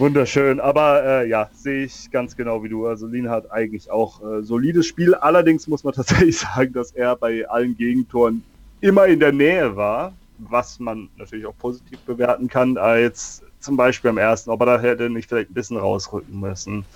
[0.00, 2.86] Wunderschön, aber äh, ja, sehe ich ganz genau wie du.
[2.86, 5.14] Also Lin hat eigentlich auch äh, solides Spiel.
[5.14, 8.42] Allerdings muss man tatsächlich sagen, dass er bei allen Gegentoren
[8.80, 14.08] immer in der Nähe war, was man natürlich auch positiv bewerten kann, als zum Beispiel
[14.08, 16.86] am ersten, ob er da hätte nicht vielleicht ein bisschen rausrücken müssen.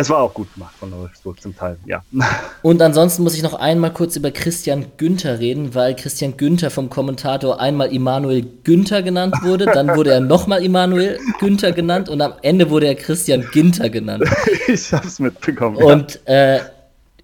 [0.00, 2.04] Es war auch gut gemacht von Wolfsburg zum Teil, ja.
[2.62, 6.88] Und ansonsten muss ich noch einmal kurz über Christian Günther reden, weil Christian Günther vom
[6.88, 12.34] Kommentator einmal Immanuel Günther genannt wurde, dann wurde er nochmal Immanuel Günther genannt und am
[12.42, 14.22] Ende wurde er Christian Ginter genannt.
[14.68, 15.76] ich hab's mitbekommen.
[15.78, 16.60] Und äh,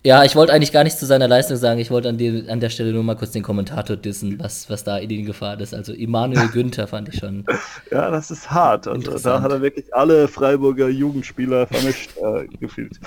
[0.04, 2.60] ja, ich wollte eigentlich gar nichts zu seiner Leistung sagen, ich wollte an, die, an
[2.60, 5.72] der Stelle nur mal kurz den Kommentator dissen, was, was da in die Gefahr ist.
[5.74, 7.44] Also Immanuel Günther fand ich schon.
[7.90, 8.86] Ja, das ist hart.
[8.86, 9.36] Und Interessant.
[9.38, 13.00] da hat er wirklich alle Freiburger Jugendspieler vermischt äh, gefühlt.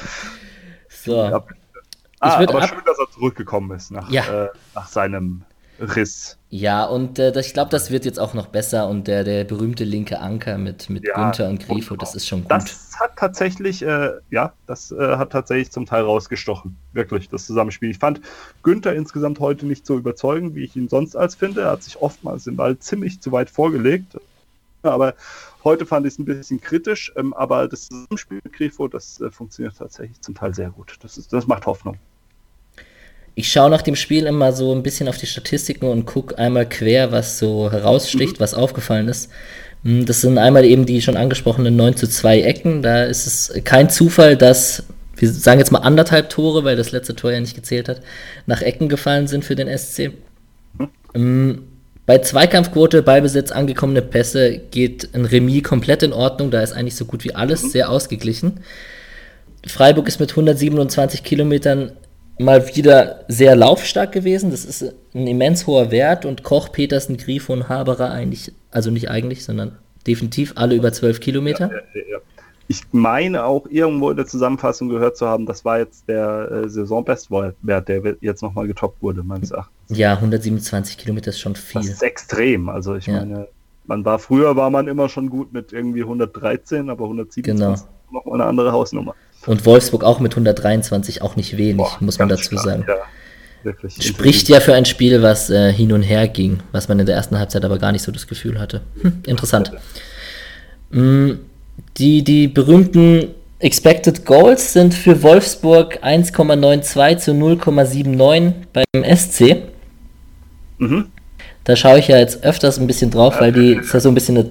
[0.90, 1.16] So.
[1.24, 1.44] Ja.
[2.20, 4.46] Ah, aber ab- schön, dass er zurückgekommen ist nach, Ja.
[4.46, 5.44] äh, nach seinem
[5.80, 6.38] Riss.
[6.50, 9.44] Ja, und äh, das, ich glaube, das wird jetzt auch noch besser und der, der
[9.44, 12.52] berühmte linke Anker mit, mit Ja, Günther und Grifo, das ist schon gut.
[12.52, 16.78] Das hat tatsächlich, äh, ja, das äh, hat tatsächlich zum Teil rausgestochen.
[16.94, 17.92] Wirklich, das Zusammenspiel.
[17.92, 18.22] Ich fand
[18.64, 21.62] Günther insgesamt heute nicht so überzeugend, wie ich ihn sonst als finde.
[21.62, 24.18] Er hat sich oftmals den Ball ziemlich zu weit vorgelegt.
[24.84, 25.16] Aber
[25.64, 27.12] heute fand ich es ein bisschen kritisch.
[27.16, 30.98] Ähm, aber das Zusammenspiel mit Grifo, das äh, funktioniert tatsächlich zum Teil sehr gut.
[31.02, 31.98] Das, ist, das macht Hoffnung.
[33.40, 36.68] Ich schaue nach dem Spiel immer so ein bisschen auf die Statistiken und gucke einmal
[36.68, 39.30] quer, was so heraussticht, was aufgefallen ist.
[39.84, 42.82] Hm, Das sind einmal eben die schon angesprochenen 9 zu 2 Ecken.
[42.82, 44.86] Da ist es kein Zufall, dass,
[45.16, 48.02] wir sagen jetzt mal anderthalb Tore, weil das letzte Tor ja nicht gezählt hat,
[48.48, 50.14] nach Ecken gefallen sind für den SC.
[51.14, 51.62] Hm,
[52.08, 56.50] Bei Zweikampfquote, Ballbesitz, angekommene Pässe geht ein Remis komplett in Ordnung.
[56.50, 58.62] Da ist eigentlich so gut wie alles sehr ausgeglichen.
[59.68, 61.92] Freiburg ist mit 127 Kilometern
[62.40, 64.52] mal wieder sehr laufstark gewesen.
[64.52, 69.10] Das ist ein immens hoher Wert und Koch, Petersen, Grifo und Haberer eigentlich, also nicht
[69.10, 71.72] eigentlich, sondern definitiv alle über 12 Kilometer.
[72.70, 76.70] Ich meine auch irgendwo in der Zusammenfassung gehört zu haben, das war jetzt der äh,
[76.70, 77.56] Saisonbestwert,
[77.88, 79.98] der jetzt nochmal getoppt wurde, meines Erachtens.
[79.98, 81.82] Ja, 127 Kilometer ist schon Das viel.
[81.82, 82.68] ist extrem.
[82.68, 83.20] Also ich Ja.
[83.20, 83.48] meine,
[83.86, 87.74] man war früher war man immer schon gut mit irgendwie 113, aber 127 Genau.
[87.74, 89.16] ist noch mal eine andere Hausnummer.
[89.48, 92.86] Und Wolfsburg auch mit 123, auch nicht wenig, Boah, muss man dazu stark, sagen.
[92.88, 92.96] Ja,
[93.64, 93.96] wirklich.
[94.06, 97.16] Spricht ja für ein Spiel, was äh, hin und her ging, was man in der
[97.16, 98.82] ersten Halbzeit aber gar nicht so das Gefühl hatte.
[99.02, 99.72] Hm, interessant.
[100.92, 101.32] Mm,
[101.98, 103.30] Die, die berühmten
[103.60, 109.64] Expected Goals sind für Wolfsburg 1,92 zu 0,79 beim SC.
[110.78, 111.08] Mhm.
[111.64, 114.16] Da schaue ich ja jetzt öfters ein bisschen drauf, weil die ist ja so ein
[114.16, 114.48] bisschen eine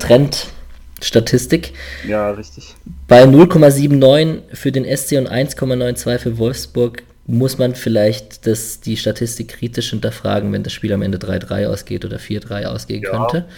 [1.01, 1.73] Trendstatistik.
[2.07, 2.75] Ja, richtig.
[3.09, 9.49] Bei 0,79 für den SC und 1,92 für Wolfsburg muss man vielleicht das, die Statistik
[9.49, 13.11] kritisch hinterfragen, wenn das Spiel am Ende 3-3 ausgeht oder 4-3 ausgehen Ja.
[13.11, 13.49] könnte.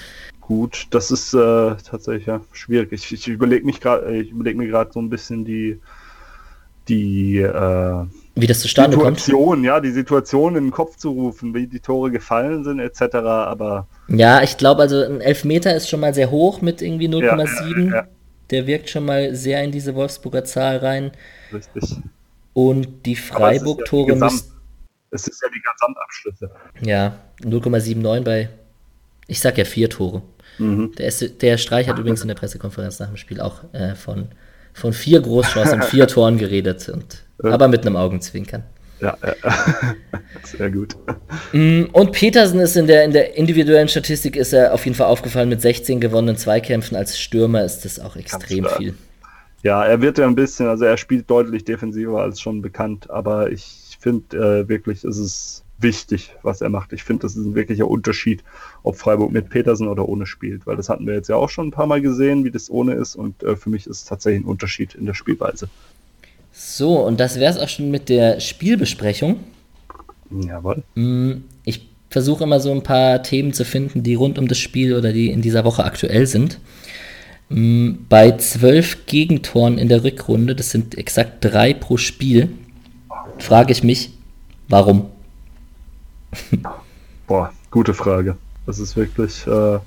[0.40, 2.92] Gut, das ist äh, tatsächlich ja, schwierig.
[2.92, 5.78] Ich, ich überlege mich gerade, ich überlege mir gerade so ein bisschen die
[6.88, 8.06] die äh,
[8.40, 9.18] Wie das zustande kommt.
[9.20, 13.16] Situation, ja, die Situation in den Kopf zu rufen, wie die Tore gefallen sind, etc.
[13.16, 17.92] Aber Ja, ich glaube also, ein Elfmeter ist schon mal sehr hoch mit irgendwie 0,7.
[17.92, 18.06] ja,
[18.50, 21.10] der wirkt schon mal sehr in diese Wolfsburger Zahl rein.
[21.52, 21.96] Richtig.
[22.54, 24.52] Und die Freiburg-Tore ja müssen.
[25.10, 26.50] Es ist ja die Gesamtabschlüsse.
[26.82, 28.48] Ja, 0,79 bei,
[29.26, 30.22] ich sag ja vier Tore.
[30.58, 30.92] Mhm.
[30.98, 34.28] Der, S- der Streich hat übrigens in der Pressekonferenz nach dem Spiel auch äh, von,
[34.74, 38.64] von vier Großchancen und vier Toren geredet, und, aber mit einem Augenzwinkern.
[39.00, 39.34] Ja, ja.
[40.44, 40.96] sehr gut.
[41.52, 45.06] Mm, Und Petersen ist in der, in der individuellen Statistik ist er auf jeden Fall
[45.06, 46.96] aufgefallen mit 16 gewonnenen Zweikämpfen.
[46.96, 48.94] Als Stürmer ist das auch extrem viel.
[49.62, 53.50] Ja, er wird ja ein bisschen, also er spielt deutlich defensiver als schon bekannt, aber
[53.50, 56.92] ich finde äh, wirklich, es ist wichtig, was er macht.
[56.92, 58.42] Ich finde, das ist ein wirklicher Unterschied,
[58.82, 61.68] ob Freiburg mit Petersen oder ohne spielt, weil das hatten wir jetzt ja auch schon
[61.68, 64.44] ein paar Mal gesehen, wie das ohne ist und äh, für mich ist es tatsächlich
[64.44, 65.68] ein Unterschied in der Spielweise.
[66.60, 69.36] So, und das wäre es auch schon mit der Spielbesprechung.
[70.28, 70.82] Jawohl.
[70.96, 74.94] Mm, Ich versuche immer so ein paar Themen zu finden, die rund um das Spiel
[74.94, 76.58] oder die in dieser Woche aktuell sind.
[77.48, 82.48] Mm, Bei zwölf Gegentoren in der Rückrunde, das sind exakt drei pro Spiel,
[83.38, 84.10] frage ich mich,
[84.68, 85.06] warum?
[87.28, 88.36] Boah, gute Frage.
[88.66, 89.78] Das ist wirklich äh,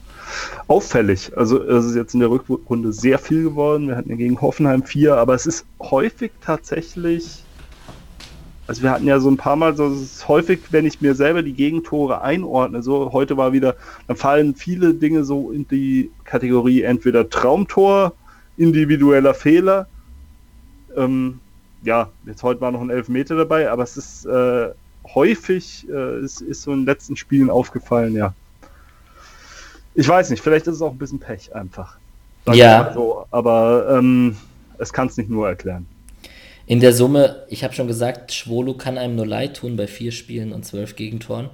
[0.68, 1.32] auffällig.
[1.36, 3.88] Also es ist jetzt in der Rückrunde sehr viel geworden.
[3.88, 7.44] Wir hatten ja gegen Hoffenheim vier, aber es ist häufig tatsächlich.
[8.68, 11.14] Also wir hatten ja so ein paar Mal, so es ist häufig, wenn ich mir
[11.14, 13.76] selber die Gegentore einordne, so heute war wieder,
[14.08, 18.14] dann fallen viele Dinge so in die Kategorie entweder Traumtor,
[18.58, 19.88] individueller Fehler.
[20.96, 21.40] Ähm,
[21.84, 24.70] ja, jetzt heute war noch ein Elfmeter dabei, aber es ist äh,
[25.14, 28.34] häufig, äh, ist, ist so in den letzten Spielen aufgefallen, ja.
[29.94, 31.98] Ich weiß nicht, vielleicht ist es auch ein bisschen Pech einfach.
[32.46, 32.94] Sag Ja.
[32.94, 34.38] So, aber ähm,
[34.78, 35.86] es kann es nicht nur erklären.
[36.66, 40.12] In der Summe, ich habe schon gesagt, Schwolo kann einem nur leid tun bei vier
[40.12, 41.50] Spielen und zwölf Gegentoren.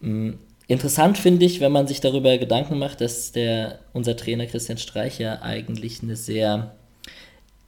[0.00, 0.32] Mm,
[0.66, 5.18] Interessant finde ich, wenn man sich darüber Gedanken macht, dass der, unser Trainer Christian Streich
[5.18, 6.74] ja eigentlich eine sehr,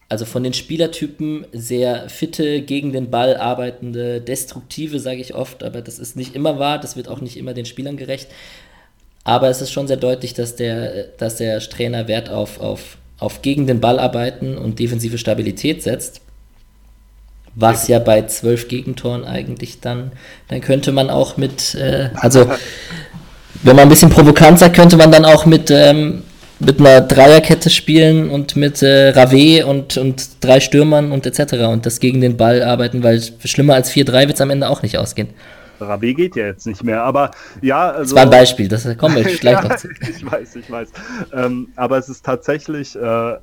[0.08, 5.82] also von den Spielertypen sehr fitte, gegen den Ball arbeitende, destruktive, sage ich oft, aber
[5.82, 8.28] das ist nicht immer wahr, das wird auch nicht immer den Spielern gerecht.
[9.26, 13.42] Aber es ist schon sehr deutlich, dass der, dass der Trainer Wert auf, auf, auf
[13.42, 16.20] gegen den Ball arbeiten und defensive Stabilität setzt.
[17.56, 20.12] Was ja bei zwölf Gegentoren eigentlich dann,
[20.46, 22.48] dann könnte man auch mit, äh, also
[23.64, 26.22] wenn man ein bisschen provokant sagt, könnte man dann auch mit, ähm,
[26.60, 31.54] mit einer Dreierkette spielen und mit äh, Rave und, und drei Stürmern und etc.
[31.64, 34.82] und das gegen den Ball arbeiten, weil schlimmer als 4-3 wird es am Ende auch
[34.82, 35.30] nicht ausgehen.
[35.80, 37.30] Rabé geht ja jetzt nicht mehr, aber
[37.62, 38.14] ja, also.
[38.14, 39.88] Das war ein Beispiel, das kommen wir gleich noch zu.
[40.00, 40.88] ich weiß, ich weiß.
[41.32, 43.36] Ähm, aber es ist tatsächlich, äh,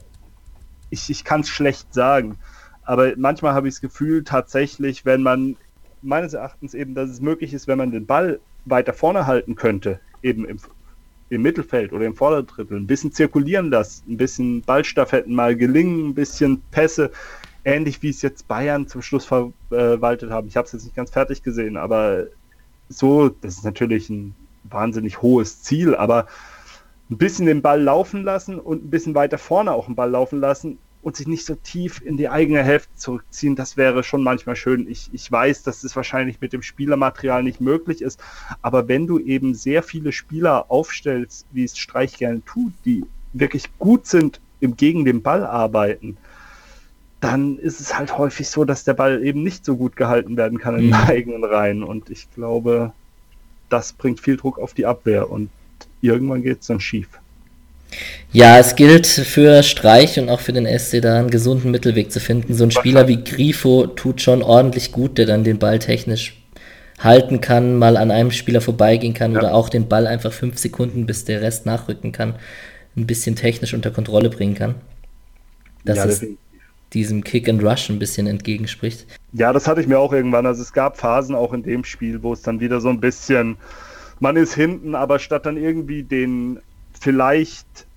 [0.89, 2.38] ich, ich kann es schlecht sagen,
[2.86, 5.55] aber manchmal habe ich das Gefühl, tatsächlich, wenn man
[6.01, 9.99] meines Erachtens eben, dass es möglich ist, wenn man den Ball weiter vorne halten könnte,
[10.21, 10.57] eben im,
[11.29, 16.13] im Mittelfeld oder im Vorderdrittel, ein bisschen zirkulieren lassen, ein bisschen Ballstaffetten mal gelingen, ein
[16.13, 17.11] bisschen Pässe,
[17.66, 20.47] ähnlich wie es jetzt Bayern zum Schluss verwaltet haben.
[20.47, 22.28] Ich habe es jetzt nicht ganz fertig gesehen, aber
[22.89, 26.28] so, das ist natürlich ein wahnsinnig hohes Ziel, aber
[27.09, 30.39] ein bisschen den Ball laufen lassen und ein bisschen weiter vorne auch den Ball laufen
[30.39, 34.55] lassen und sich nicht so tief in die eigene Hälfte zurückziehen, das wäre schon manchmal
[34.55, 34.89] schön.
[34.89, 38.22] Ich, ich weiß, dass es wahrscheinlich mit dem Spielermaterial nicht möglich ist,
[38.61, 43.70] aber wenn du eben sehr viele Spieler aufstellst, wie es Streich gerne tut, die wirklich
[43.80, 46.18] gut sind im gegen den Ball arbeiten,
[47.24, 50.59] dann ist es halt häufig so, dass der Ball eben nicht so gut gehalten werden
[50.59, 51.07] kann in den Mhm.
[51.07, 51.84] eigenen Reihen.
[51.84, 52.91] Und ich glaube,
[53.69, 55.49] das bringt viel Druck auf die Abwehr und
[56.01, 57.07] irgendwann geht es dann schief.
[58.32, 62.19] Ja, es gilt für Streich und auch für den SC da einen gesunden Mittelweg zu
[62.19, 62.55] finden.
[62.55, 66.41] So ein Spieler wie Grifo tut schon ordentlich gut, der dann den Ball technisch
[66.99, 69.39] halten kann, mal an einem Spieler vorbeigehen kann Ja.
[69.39, 72.36] oder auch den Ball einfach fünf Sekunden, bis der Rest nachrücken kann,
[72.97, 74.76] ein bisschen technisch unter Kontrolle bringen kann.
[75.86, 76.38] Dass ja, definitiv.
[76.94, 79.08] Diesem Kick and Rush ein bisschen entgegenspricht.
[79.34, 80.46] ja, das hatte ich mir auch irgendwann.
[80.46, 83.58] Also es gab Phasen auch in dem Spiel, wo es dann wieder so ein bisschen,
[84.20, 86.60] man ist hinten, aber statt dann irgendwie den
[87.00, 87.88] vielleicht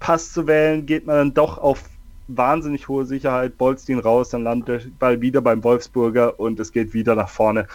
[0.00, 1.84] Pass zu wählen, geht man dann doch auf
[2.28, 6.72] wahnsinnig hohe Sicherheit, bolzt ihn raus, dann landet der Ball wieder beim Wolfsburger und es
[6.72, 7.66] geht wieder nach vorne.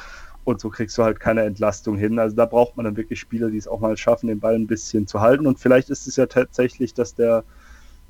[0.44, 2.20] Und so kriegst du halt keine Entlastung hin.
[2.20, 4.68] Also da braucht man dann wirklich Spieler, die es auch mal schaffen, den Ball ein
[4.68, 5.46] bisschen zu halten.
[5.46, 7.44] Und vielleicht ist es ja tatsächlich, dass der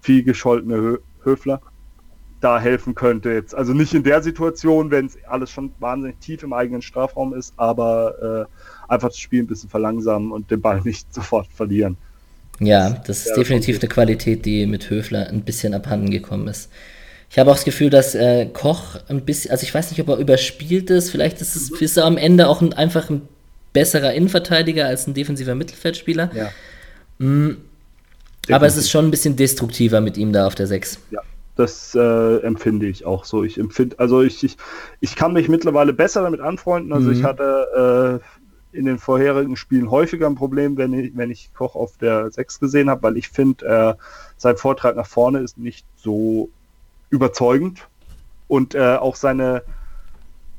[0.01, 1.61] viel gescholtene Hö Höfler
[2.39, 3.55] da helfen könnte jetzt.
[3.55, 7.53] Also nicht in der Situation, wenn es alles schon wahnsinnig tief im eigenen Strafraum ist,
[7.57, 11.97] aber äh, einfach das Spiel ein bisschen verlangsamen und den Ball nicht sofort verlieren.
[12.59, 16.71] Ja, das ist Ja, definitiv eine Qualität, die mit Höfler ein bisschen abhanden gekommen ist.
[17.29, 20.09] Ich habe auch das Gefühl, dass äh, Koch ein bisschen, also ich weiß nicht, ob
[20.09, 23.27] er überspielt ist, vielleicht ist, es, ist er am Ende auch ein, einfach ein
[23.73, 26.31] besserer Innenverteidiger als ein defensiver Mittelfeldspieler.
[26.33, 26.55] Ja.
[27.19, 27.57] Mm,
[28.49, 30.99] Aber es ist schon ein bisschen destruktiver mit ihm da auf der 6.
[31.11, 31.21] Ja,
[31.57, 33.43] das äh, empfinde ich auch so.
[33.43, 34.57] Ich empfinde, also ich, ich,
[34.99, 36.93] ich kann mich mittlerweile besser damit anfreunden.
[36.93, 37.13] Also mhm.
[37.13, 38.21] ich hatte
[38.73, 42.29] äh, in den vorherigen Spielen häufiger ein Problem, wenn ich, wenn ich Koch auf der
[42.31, 44.03] 6 gesehen habe, weil ich finde, äh,
[44.37, 46.49] sein Vortrag nach vorne ist nicht so
[47.09, 47.87] überzeugend.
[48.47, 49.63] Und äh, auch seine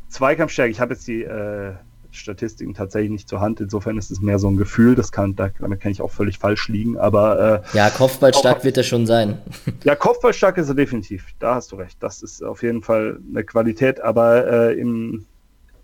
[0.08, 1.72] Zweikampfstärke, ich habe jetzt die äh,
[2.10, 3.60] Statistiken tatsächlich nicht zur Hand.
[3.60, 4.94] Insofern ist es mehr so ein Gefühl.
[4.94, 6.96] Das kann, da, damit kann ich auch völlig falsch liegen.
[6.96, 9.38] Aber äh, ja, Kopfballstark wird er schon sein.
[9.84, 11.26] Ja, Kopfballstark ist er definitiv.
[11.38, 12.02] Da hast du recht.
[12.02, 14.00] Das ist auf jeden Fall eine Qualität.
[14.00, 15.26] Aber äh, im,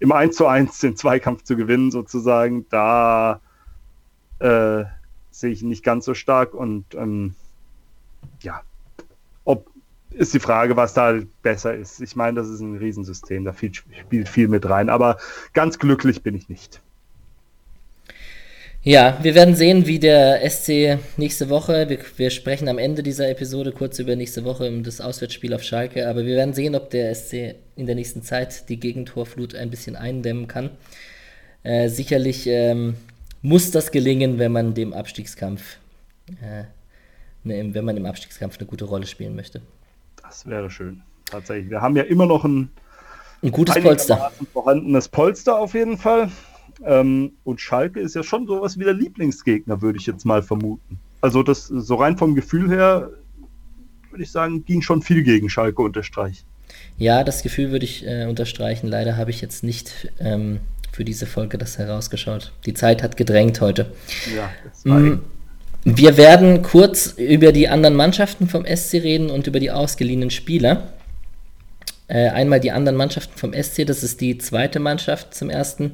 [0.01, 3.41] im 1 zu 1 den Zweikampf zu gewinnen, sozusagen, da
[4.41, 4.85] äh,
[5.31, 6.55] sehe ich ihn nicht ganz so stark.
[6.55, 7.35] Und ähm,
[10.15, 12.01] ist die Frage, was da besser ist.
[12.01, 15.19] Ich meine, das ist ein Riesensystem, da viel, spielt viel mit rein, aber
[15.53, 16.81] ganz glücklich bin ich nicht.
[18.87, 23.31] Ja, wir werden sehen, wie der SC nächste Woche, wir, wir, sprechen am Ende dieser
[23.31, 27.15] Episode kurz über nächste Woche das Auswärtsspiel auf Schalke, aber wir werden sehen, ob der
[27.15, 30.69] SC in der nächsten Zeit die Gegentorflut ein bisschen eindämmen kann.
[31.63, 32.97] Äh, sicherlich ähm,
[33.41, 35.79] muss das gelingen, wenn man dem Abstiegskampf,
[36.43, 36.65] äh,
[37.43, 39.63] ne, wenn man im Abstiegskampf eine gute Rolle spielen möchte.
[40.35, 41.01] Das wäre schön.
[41.27, 41.71] Tatsächlich.
[41.71, 42.69] Wir haben ja immer noch ein,
[43.41, 44.33] ein gutes Polster.
[44.53, 46.29] vorhandenes Polster auf jeden Fall.
[46.85, 50.99] Ähm, und Schalke ist ja schon sowas wie der Lieblingsgegner, würde ich jetzt mal vermuten.
[51.21, 53.11] Also das so rein vom Gefühl her,
[54.11, 56.45] würde ich sagen, ging schon viel gegen Schalke unterstreichen.
[56.99, 58.89] Ja, das Gefühl würde ich äh, unterstreichen.
[58.89, 60.59] Leider habe ich jetzt nicht ähm,
[60.91, 62.53] für diese Folge das herausgeschaut.
[62.67, 63.93] Die Zeit hat gedrängt heute.
[64.35, 65.23] Ja, das war mm,
[65.85, 70.95] wir werden kurz über die anderen Mannschaften vom SC reden und über die ausgeliehenen Spieler.
[72.09, 75.93] Äh, einmal die anderen Mannschaften vom SC, das ist die zweite Mannschaft zum ersten.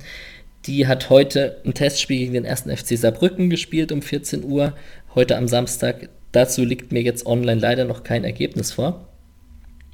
[0.67, 4.75] Die hat heute ein Testspiel gegen den ersten FC Saarbrücken gespielt um 14 Uhr,
[5.15, 6.09] heute am Samstag.
[6.33, 9.09] Dazu liegt mir jetzt online leider noch kein Ergebnis vor.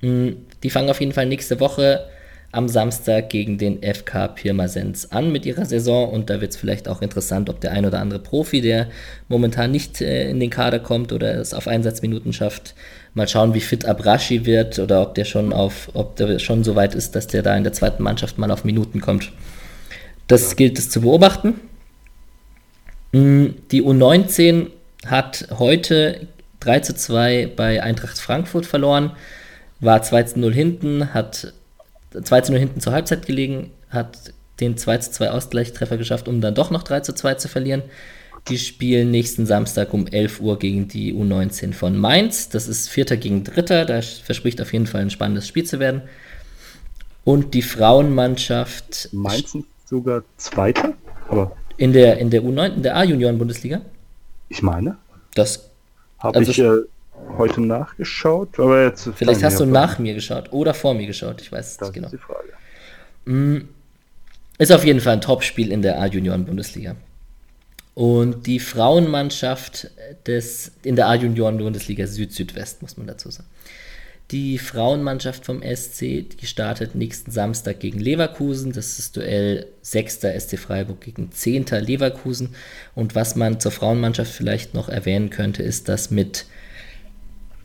[0.03, 0.31] Mm,
[0.63, 2.07] die fangen auf jeden Fall nächste Woche
[2.53, 6.89] am Samstag gegen den FK Pirmasens an mit ihrer Saison und da wird es vielleicht
[6.89, 8.89] auch interessant, ob der ein oder andere Profi, der
[9.29, 12.75] momentan nicht äh, in den Kader kommt oder es auf Einsatzminuten schafft,
[13.15, 16.77] mal schauen, wie fit Abrashi wird oder ob der schon auf, ob der schon so
[16.77, 19.33] weit ist, dass der da in der zweiten Mannschaft mal auf Minuten kommt.
[20.27, 21.61] Das gilt es zu beobachten.
[23.13, 24.69] Mm, die U19
[25.07, 26.27] hat heute
[26.61, 29.13] 3 zu 2 bei Eintracht Frankfurt verloren,
[29.81, 31.53] war 2 zu 0 hinten, hat
[32.23, 36.41] 2 zu 0 hinten zur Halbzeit gelegen, hat den 2 zu 2 Ausgleichstreffer geschafft, um
[36.41, 37.83] dann doch noch 3 zu 2 zu verlieren.
[38.49, 42.49] Die spielen nächsten Samstag um 11 Uhr gegen die U19 von Mainz.
[42.49, 43.85] Das ist Vierter gegen Dritter.
[43.85, 46.03] Da verspricht auf jeden Fall ein spannendes Spiel zu werden.
[47.25, 49.09] Und die Frauenmannschaft.
[49.13, 50.95] Mainz sind sogar Zweiter?
[51.29, 53.81] Aber in der, in der U9, in der A-Junioren-Bundesliga?
[54.49, 54.97] Ich meine.
[55.35, 55.69] Das
[56.19, 56.83] habe also ich äh,
[57.37, 59.09] heute nachgeschaut, aber jetzt.
[59.15, 62.07] Vielleicht hast du nach mir geschaut oder vor mir geschaut, ich weiß es nicht genau.
[62.07, 62.53] Ist die Frage.
[63.25, 63.69] Mm,
[64.59, 66.97] ist auf jeden Fall ein Topspiel in der A-Junioren-Bundesliga.
[67.95, 69.91] Und die Frauenmannschaft
[70.27, 73.49] des, in der A-Junioren-Bundesliga Süd-Südwest, muss man dazu sagen.
[74.33, 78.73] Die Frauenmannschaft vom SC, die startet nächsten Samstag gegen Leverkusen.
[78.73, 80.21] Das ist Duell 6.
[80.39, 81.67] SC Freiburg gegen 10.
[81.81, 82.55] Leverkusen.
[82.95, 86.47] Und was man zur Frauenmannschaft vielleicht noch erwähnen könnte, ist, dass mit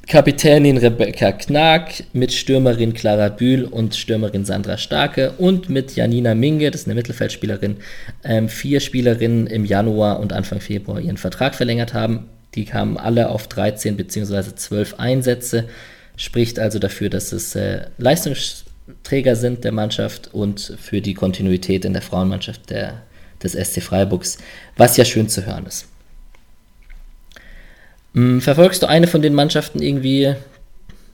[0.08, 6.72] Kapitänin Rebecca Knag, mit Stürmerin Clara Bühl und Stürmerin Sandra Starke und mit Janina Minge,
[6.72, 7.78] das ist eine Mittelfeldspielerin,
[8.24, 12.28] ähm, vier Spielerinnen im Januar und Anfang Februar ihren Vertrag verlängert haben.
[12.56, 14.56] Die kamen alle auf 13 bzw.
[14.56, 15.70] 12 Einsätze,
[16.18, 21.94] spricht also dafür, dass es äh, Leistungsträger sind der Mannschaft und für die Kontinuität in
[21.94, 23.04] der Frauenmannschaft der,
[23.42, 24.40] des SC Freiburgs,
[24.76, 25.88] was ja schön zu hören ist.
[28.14, 30.36] Hm, verfolgst du eine von den Mannschaften irgendwie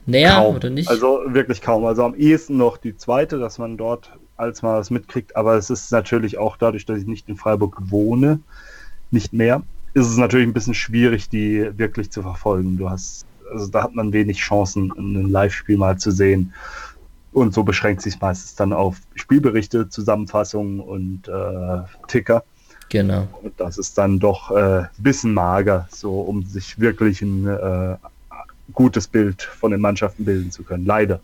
[0.06, 0.56] näher kaum.
[0.56, 0.88] oder nicht?
[0.88, 1.84] Also wirklich kaum.
[1.84, 5.36] Also am ehesten noch die zweite, dass man dort als mal was mitkriegt.
[5.36, 8.40] Aber es ist natürlich auch dadurch, dass ich nicht in Freiburg wohne,
[9.10, 9.62] nicht mehr,
[9.94, 12.76] ist es natürlich ein bisschen schwierig, die wirklich zu verfolgen.
[12.76, 16.52] Du hast, also da hat man wenig Chancen, ein Live-Spiel mal zu sehen.
[17.32, 22.42] Und so beschränkt sich meistens dann auf Spielberichte, Zusammenfassungen und äh, Ticker.
[22.88, 23.28] Genau.
[23.42, 27.96] Und das ist dann doch äh, ein bisschen mager, so um sich wirklich ein äh,
[28.72, 30.86] gutes Bild von den Mannschaften bilden zu können.
[30.86, 31.20] Leider.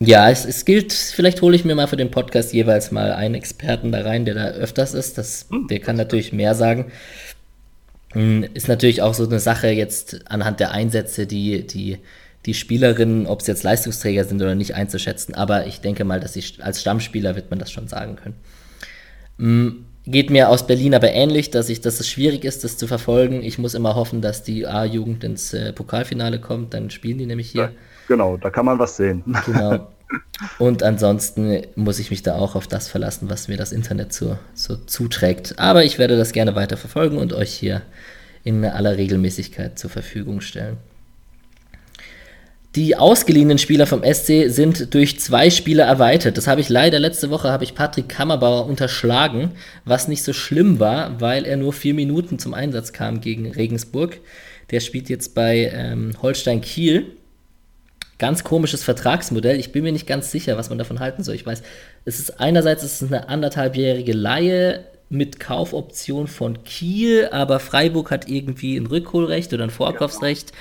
[0.00, 3.34] Ja, es, es gilt, vielleicht hole ich mir mal für den Podcast jeweils mal einen
[3.34, 5.16] Experten da rein, der da öfters ist.
[5.16, 5.68] Das, hm.
[5.68, 6.90] der kann natürlich mehr sagen.
[8.12, 11.98] Hm, ist natürlich auch so eine Sache jetzt anhand der Einsätze, die, die,
[12.44, 15.34] die Spielerinnen, ob sie jetzt Leistungsträger sind oder nicht, einzuschätzen.
[15.34, 18.34] Aber ich denke mal, dass sie als Stammspieler wird man das schon sagen können.
[20.06, 23.42] Geht mir aus Berlin aber ähnlich, dass ich, dass es schwierig ist, das zu verfolgen.
[23.42, 27.50] Ich muss immer hoffen, dass die A-Jugend ins äh, Pokalfinale kommt, dann spielen die nämlich
[27.50, 27.62] hier.
[27.62, 27.70] Ja,
[28.06, 29.24] genau, da kann man was sehen.
[29.46, 29.88] Genau.
[30.58, 34.36] Und ansonsten muss ich mich da auch auf das verlassen, was mir das Internet so,
[34.52, 35.58] so zuträgt.
[35.58, 37.82] Aber ich werde das gerne weiter verfolgen und euch hier
[38.44, 40.76] in aller Regelmäßigkeit zur Verfügung stellen.
[42.76, 46.36] Die ausgeliehenen Spieler vom SC sind durch zwei Spieler erweitert.
[46.36, 49.52] Das habe ich leider letzte Woche habe ich Patrick Kammerbauer unterschlagen,
[49.84, 54.18] was nicht so schlimm war, weil er nur vier Minuten zum Einsatz kam gegen Regensburg.
[54.72, 57.12] Der spielt jetzt bei ähm, Holstein Kiel.
[58.18, 59.60] Ganz komisches Vertragsmodell.
[59.60, 61.36] Ich bin mir nicht ganz sicher, was man davon halten soll.
[61.36, 61.62] Ich weiß,
[62.04, 68.28] es ist einerseits es ist eine anderthalbjährige Laie mit Kaufoption von Kiel, aber Freiburg hat
[68.28, 70.50] irgendwie ein Rückholrecht oder ein Vorkaufsrecht.
[70.50, 70.58] Ja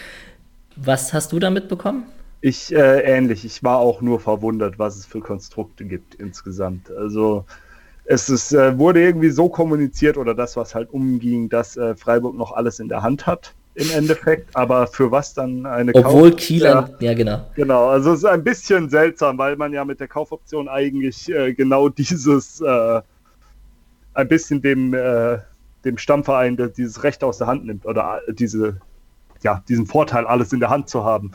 [0.76, 2.05] was hast du da mitbekommen?
[2.41, 3.45] Ich äh, ähnlich.
[3.45, 6.91] Ich war auch nur verwundert, was es für Konstrukte gibt insgesamt.
[6.91, 7.45] Also
[8.05, 12.36] es ist, äh, wurde irgendwie so kommuniziert oder das, was halt umging, dass äh, Freiburg
[12.36, 16.39] noch alles in der Hand hat im Endeffekt, aber für was dann eine Obwohl Kauf
[16.39, 17.47] Kiel, ja, ja genau.
[17.55, 21.53] Genau, also es ist ein bisschen seltsam, weil man ja mit der Kaufoption eigentlich äh,
[21.53, 23.01] genau dieses äh,
[24.13, 25.39] ein bisschen dem, äh,
[25.86, 28.78] dem Stammverein dieses Recht aus der Hand nimmt oder diese
[29.43, 31.31] ja, diesen Vorteil, alles in der Hand zu haben.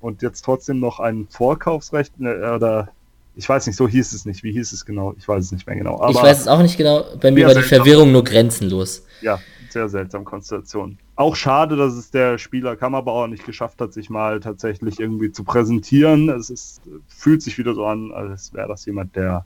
[0.00, 2.88] Und jetzt trotzdem noch ein Vorkaufsrecht ne, oder
[3.34, 4.42] ich weiß nicht, so hieß es nicht.
[4.42, 5.14] Wie hieß es genau?
[5.16, 6.00] Ich weiß es nicht mehr genau.
[6.00, 7.04] Aber ich weiß es auch nicht genau.
[7.20, 9.04] Bei mir war die Verwirrung nur grenzenlos.
[9.20, 9.38] Ja,
[9.70, 10.98] sehr seltsam Konstellation.
[11.14, 15.44] Auch schade, dass es der Spieler Kammerbauer nicht geschafft hat, sich mal tatsächlich irgendwie zu
[15.44, 16.28] präsentieren.
[16.30, 19.44] Es ist, fühlt sich wieder so an, als wäre das jemand, der,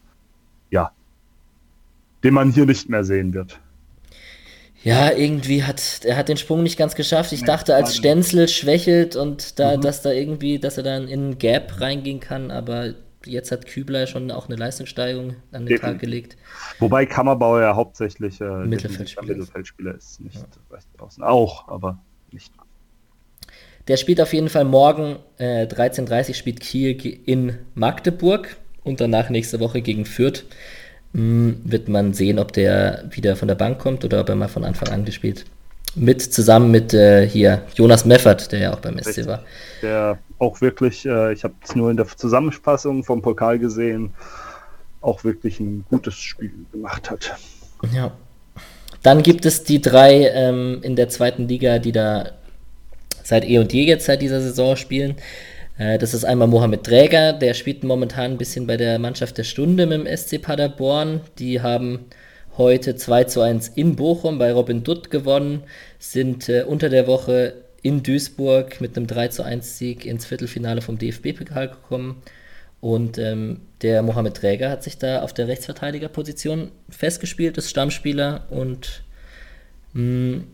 [0.70, 0.92] ja,
[2.24, 3.60] den man hier nicht mehr sehen wird.
[4.84, 7.32] Ja, irgendwie hat er hat den Sprung nicht ganz geschafft.
[7.32, 9.80] Ich dachte, als Stenzel schwächelt und da, mhm.
[9.80, 12.94] dass da irgendwie, dass er dann in ein Gap reingehen kann, aber
[13.26, 16.36] jetzt hat Kübler schon auch eine Leistungssteigerung an den Tag gelegt.
[16.80, 20.78] Wobei Kammerbauer ja hauptsächlich äh, Mittelfeldspieler, Mittelfeldspieler ist, nicht ja.
[20.96, 21.98] draußen auch, aber
[22.32, 22.52] nicht.
[23.88, 29.60] Der spielt auf jeden Fall morgen äh, 13.30 spielt Kiel in Magdeburg und danach nächste
[29.60, 30.44] Woche gegen Fürth.
[31.14, 34.64] Wird man sehen, ob der wieder von der Bank kommt oder ob er mal von
[34.64, 35.44] Anfang an gespielt.
[35.94, 39.42] Mit zusammen mit äh, hier Jonas Meffert, der ja auch beim SC war.
[39.82, 44.14] Der auch wirklich, äh, ich habe es nur in der Zusammenfassung vom Pokal gesehen,
[45.02, 47.36] auch wirklich ein gutes Spiel gemacht hat.
[47.92, 48.12] Ja.
[49.02, 52.30] Dann gibt es die drei ähm, in der zweiten Liga, die da
[53.22, 55.16] seit eh und je jetzt seit dieser Saison spielen.
[55.78, 59.44] Äh, das ist einmal Mohamed Träger, der spielt momentan ein bisschen bei der Mannschaft der
[59.44, 61.20] Stunde mit dem SC Paderborn.
[61.38, 62.06] Die haben
[62.58, 65.64] heute 2 zu 1 in Bochum bei Robin Dutt gewonnen,
[65.98, 70.82] sind äh, unter der Woche in Duisburg mit einem 3 zu 1 Sieg ins Viertelfinale
[70.82, 72.22] vom DFB-Pokal gekommen.
[72.80, 79.04] Und ähm, der Mohamed Träger hat sich da auf der Rechtsverteidigerposition festgespielt, ist Stammspieler und
[79.92, 80.46] mh, mm,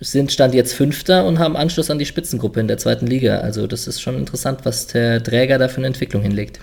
[0.00, 3.38] sind Stand jetzt Fünfter und haben Anschluss an die Spitzengruppe in der zweiten Liga.
[3.40, 6.60] Also das ist schon interessant, was der Träger da für eine Entwicklung hinlegt.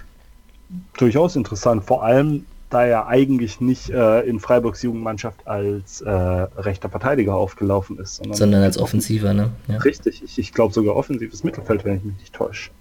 [0.98, 6.90] Durchaus interessant, vor allem da er eigentlich nicht äh, in Freiburgs Jugendmannschaft als äh, rechter
[6.90, 8.18] Verteidiger aufgelaufen ist.
[8.18, 9.52] Sondern, sondern als Offensiver, ne?
[9.68, 9.78] Ja.
[9.78, 12.72] Richtig, ich, ich glaube sogar offensives Mittelfeld, wenn ich mich nicht täusche.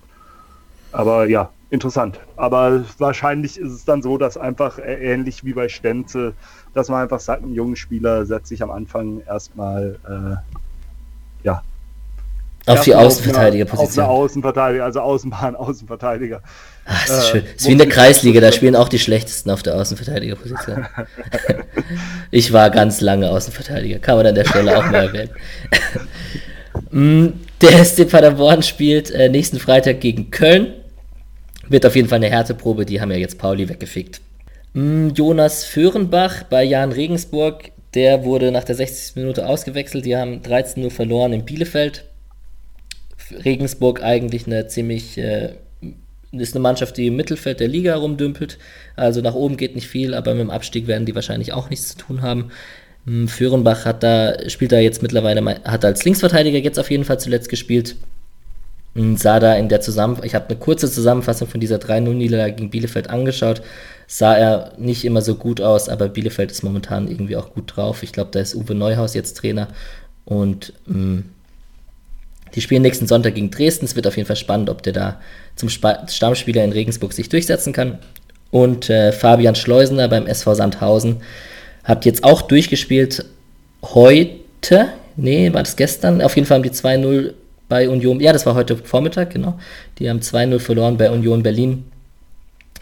[0.90, 2.20] Aber ja, interessant.
[2.36, 6.34] Aber wahrscheinlich ist es dann so, dass einfach ähnlich wie bei Stenzel
[6.76, 10.36] dass man einfach sagt, ein junger Spieler setzt sich am Anfang erstmal äh,
[11.42, 11.62] ja.
[12.66, 14.04] Auf die Außenverteidigerposition.
[14.04, 16.42] Auf eine Außenverteidiger, also Außenbahn, Außenverteidiger.
[16.84, 17.44] Ach, das ist schön.
[17.44, 20.86] Das ist wie in der Kreisliga, da spielen auch die schlechtesten auf der Außenverteidigerposition.
[22.30, 25.30] ich war ganz lange Außenverteidiger, kann man an der Stelle auch mal erwähnen.
[26.90, 27.28] Mm,
[27.62, 30.74] der SC Paderborn spielt äh, nächsten Freitag gegen Köln.
[31.68, 34.20] Wird auf jeden Fall eine Härteprobe, die haben ja jetzt Pauli weggefickt.
[34.74, 39.16] Hm, Jonas Föhrenbach bei Jan Regensburg, der wurde nach der 60.
[39.16, 40.04] Minute ausgewechselt.
[40.04, 42.04] Die haben 13-0 verloren in Bielefeld.
[43.44, 45.54] Regensburg eigentlich eine ziemlich, äh,
[46.32, 48.58] ist eine Mannschaft, die im Mittelfeld der Liga rumdümpelt.
[48.94, 51.88] Also nach oben geht nicht viel, aber mit dem Abstieg werden die wahrscheinlich auch nichts
[51.88, 52.50] zu tun haben.
[53.06, 57.18] Hm, Föhrenbach hat da, spielt da jetzt mittlerweile, hat als Linksverteidiger jetzt auf jeden Fall
[57.18, 57.96] zuletzt gespielt.
[58.96, 62.70] Hm, sah da in der Zusammenfassung, ich habe eine kurze Zusammenfassung von dieser 3-0-Niederlage gegen
[62.70, 63.62] Bielefeld angeschaut
[64.06, 68.02] sah er nicht immer so gut aus, aber Bielefeld ist momentan irgendwie auch gut drauf.
[68.02, 69.68] Ich glaube, da ist Uwe Neuhaus jetzt Trainer
[70.24, 71.24] und mh, mm,
[72.54, 73.84] die spielen nächsten Sonntag gegen Dresden.
[73.84, 75.20] Es wird auf jeden Fall spannend, ob der da
[75.56, 77.98] zum Sp Stammspieler in Regensburg sich durchsetzen kann.
[78.50, 81.16] Und äh, Fabian Schleusener beim SV Sandhausen
[81.84, 83.26] hat jetzt auch durchgespielt
[83.82, 84.88] heute.
[85.16, 86.22] Nee, war das gestern?
[86.22, 87.34] Auf jeden Fall haben die 2-0
[87.68, 88.20] bei Union.
[88.20, 89.58] Ja, das war heute Vormittag, genau.
[89.98, 91.84] Die haben 2-0 verloren bei Union Berlin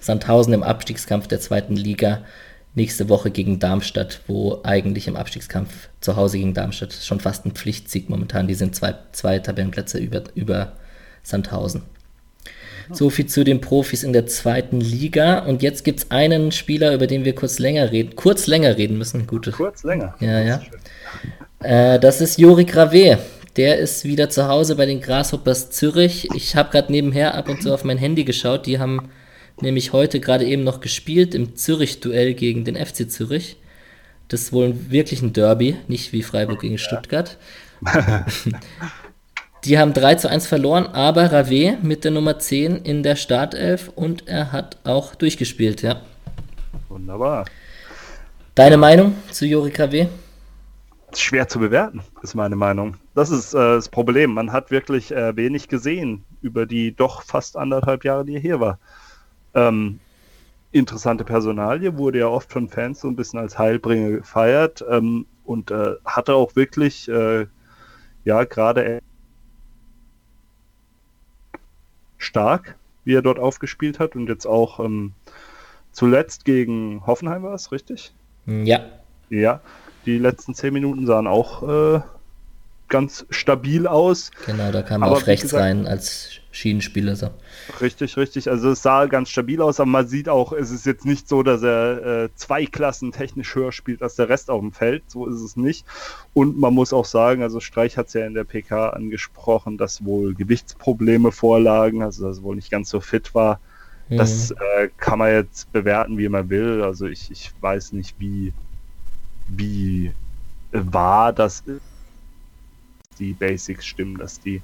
[0.01, 2.23] Sandhausen im Abstiegskampf der zweiten Liga
[2.75, 7.53] nächste Woche gegen Darmstadt, wo eigentlich im Abstiegskampf zu Hause gegen Darmstadt schon fast ein
[7.53, 8.49] Pflichtsieg momentan.
[8.49, 10.73] Die sind zwei, zwei Tabellenplätze über, über
[11.23, 11.83] Sandhausen.
[12.91, 15.39] So viel zu den Profis in der zweiten Liga.
[15.39, 18.99] Und jetzt gibt es einen Spieler, über den wir kurz länger reden, kurz länger reden
[18.99, 19.27] müssen.
[19.27, 19.53] Gute.
[19.53, 20.15] Kurz länger.
[20.21, 20.61] Ja, ja.
[21.61, 23.19] Äh, das ist Jori Grave.
[23.57, 26.29] Der ist wieder zu Hause bei den Grasshoppers Zürich.
[26.35, 28.67] Ich habe gerade nebenher ab und zu auf mein Handy geschaut.
[28.67, 29.09] Die haben
[29.61, 33.57] nämlich heute gerade eben noch gespielt im Zürich-Duell gegen den FC Zürich.
[34.27, 37.39] Das ist wohl wirklich ein Derby, nicht wie Freiburg gegen Stuttgart.
[39.65, 43.91] Die haben 3 zu 1 verloren, aber Rave mit der Nummer 10 in der Startelf
[43.95, 46.03] und er hat auch durchgespielt, ja.
[46.89, 47.47] Wunderbar.
[48.55, 50.09] Deine Meinung zu Jori Rave?
[51.21, 52.97] Schwer zu bewerten, ist meine Meinung.
[53.15, 54.35] Das ist äh, das Problem.
[54.35, 58.61] Man hat wirklich äh, wenig gesehen über die doch fast anderthalb Jahre, die er hier
[58.61, 58.79] war.
[59.55, 60.01] Ähm,
[60.73, 65.71] interessante Personalie, wurde ja oft von Fans so ein bisschen als Heilbringer gefeiert ähm, und
[65.71, 67.47] äh, hatte auch wirklich, äh,
[68.25, 69.01] ja, gerade
[72.19, 75.13] stark, wie er dort aufgespielt hat und jetzt auch ähm,
[75.93, 78.13] zuletzt gegen Hoffenheim war es, richtig?
[78.47, 78.81] Ja.
[79.31, 79.61] Ja,
[80.07, 82.01] die letzten zehn Minuten sahen auch äh,
[82.89, 84.31] ganz stabil aus.
[84.47, 87.17] Genau, da kam er auf rechts gesagt, rein als Schienenspieler.
[87.17, 87.31] So.
[87.81, 88.49] Richtig, richtig.
[88.49, 91.43] Also es sah ganz stabil aus, aber man sieht auch, es ist jetzt nicht so,
[91.43, 95.03] dass er äh, zwei Klassen technisch höher spielt als der Rest auf dem Feld.
[95.09, 95.85] So ist es nicht.
[96.33, 100.05] Und man muss auch sagen, also Streich hat es ja in der PK angesprochen, dass
[100.05, 103.59] wohl Gewichtsprobleme vorlagen, also dass er wohl nicht ganz so fit war.
[104.09, 104.19] Mhm.
[104.19, 106.83] Das äh, kann man jetzt bewerten, wie man will.
[106.83, 108.53] Also ich, ich weiß nicht, wie,
[109.49, 110.13] wie
[110.73, 111.81] wahr das ist.
[113.19, 114.61] Die Basics stimmen, dass die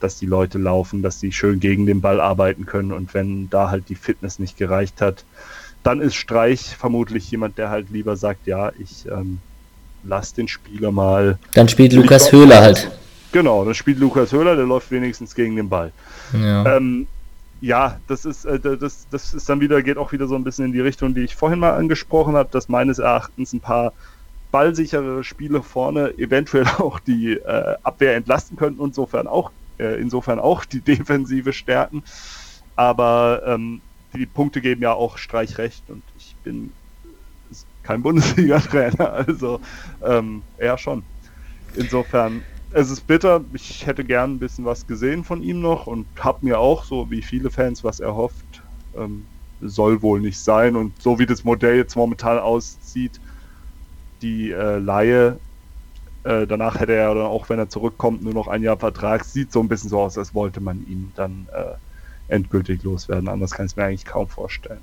[0.00, 3.70] dass die Leute laufen, dass die schön gegen den Ball arbeiten können und wenn da
[3.70, 5.24] halt die Fitness nicht gereicht hat,
[5.82, 9.38] dann ist Streich vermutlich jemand, der halt lieber sagt, ja, ich ähm,
[10.04, 11.38] lass den Spieler mal.
[11.54, 12.90] Dann spielt Lukas Höhler halt.
[13.32, 15.92] Genau, dann spielt Lukas Höhler, der läuft wenigstens gegen den Ball.
[16.32, 16.76] Ja.
[16.76, 17.06] Ähm,
[17.60, 20.66] ja, das ist, äh, das, das ist dann wieder, geht auch wieder so ein bisschen
[20.66, 23.92] in die Richtung, die ich vorhin mal angesprochen habe, dass meines Erachtens ein paar
[24.56, 30.64] ballsichere Spiele vorne eventuell auch die äh, Abwehr entlasten könnten, insofern auch äh, insofern auch
[30.64, 32.02] die Defensive stärken.
[32.74, 33.82] Aber ähm,
[34.14, 36.72] die Punkte geben ja auch Streich recht und ich bin
[37.82, 39.60] kein Bundesliga-Trainer, also
[40.02, 41.02] ähm, eher schon.
[41.74, 42.42] Insofern,
[42.72, 43.44] es ist bitter.
[43.52, 47.10] Ich hätte gern ein bisschen was gesehen von ihm noch und habe mir auch, so
[47.10, 48.62] wie viele Fans, was erhofft.
[48.96, 49.26] Ähm,
[49.60, 50.76] soll wohl nicht sein.
[50.76, 53.20] Und so wie das Modell jetzt momentan aussieht,
[54.26, 55.38] die äh, Laie
[56.26, 59.24] äh, danach hätte er dann auch, wenn er zurückkommt, nur noch ein Jahr Vertrag.
[59.24, 63.28] Sieht so ein bisschen so aus, als wollte man ihn dann äh, endgültig loswerden.
[63.28, 64.80] Anders kann ich es mir eigentlich kaum vorstellen.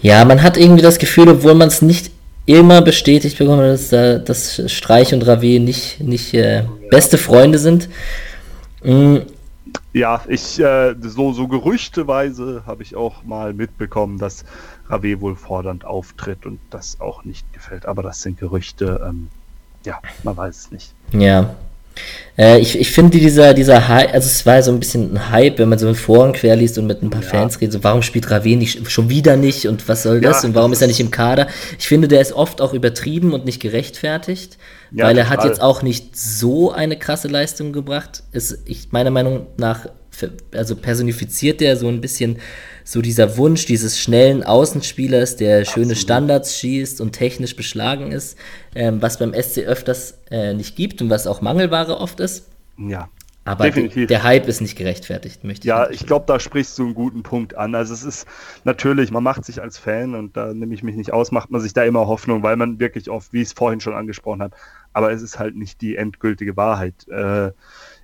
[0.00, 2.10] Ja, man hat irgendwie das Gefühl, obwohl man es nicht
[2.46, 7.90] immer bestätigt bekommt, dass, dass Streich und Rave nicht, nicht äh, beste Freunde sind.
[8.82, 9.22] Mhm.
[9.92, 14.44] Ja, ich, äh, so, so gerüchteweise habe ich auch mal mitbekommen, dass
[14.88, 17.86] Rave wohl fordernd auftritt und das auch nicht gefällt.
[17.86, 19.04] Aber das sind Gerüchte.
[19.06, 19.28] Ähm,
[19.84, 20.94] ja, man weiß es nicht.
[21.12, 21.54] Ja.
[22.36, 25.58] Äh, ich ich finde dieser, dieser Hype, also es war so ein bisschen ein Hype,
[25.58, 27.28] wenn man so in Foren quer liest und mit ein paar ja.
[27.28, 30.48] Fans redet, so warum spielt Rave nicht, schon wieder nicht und was soll das ja,
[30.48, 31.48] und warum ist er nicht im Kader?
[31.78, 34.58] Ich finde, der ist oft auch übertrieben und nicht gerechtfertigt,
[34.92, 38.22] ja, weil er hat jetzt auch nicht so eine krasse Leistung gebracht.
[38.32, 39.86] Ist, ich, meiner Meinung nach,
[40.52, 42.38] also personifiziert der so ein bisschen
[42.86, 45.98] so dieser Wunsch dieses schnellen Außenspielers, der schöne Absolut.
[45.98, 48.38] Standards schießt und technisch beschlagen ist,
[48.76, 52.48] ähm, was beim SC öfters äh, nicht gibt und was auch Mangelware oft ist.
[52.78, 53.08] Ja.
[53.44, 54.08] Aber Definitiv.
[54.08, 57.22] der Hype ist nicht gerechtfertigt, möchte ich Ja, ich glaube, da sprichst du einen guten
[57.22, 57.76] Punkt an.
[57.76, 58.26] Also es ist
[58.64, 61.60] natürlich, man macht sich als Fan und da nehme ich mich nicht aus, macht man
[61.60, 64.56] sich da immer Hoffnung, weil man wirklich oft, wie ich es vorhin schon angesprochen habe,
[64.92, 67.06] aber es ist halt nicht die endgültige Wahrheit.
[67.08, 67.52] Äh,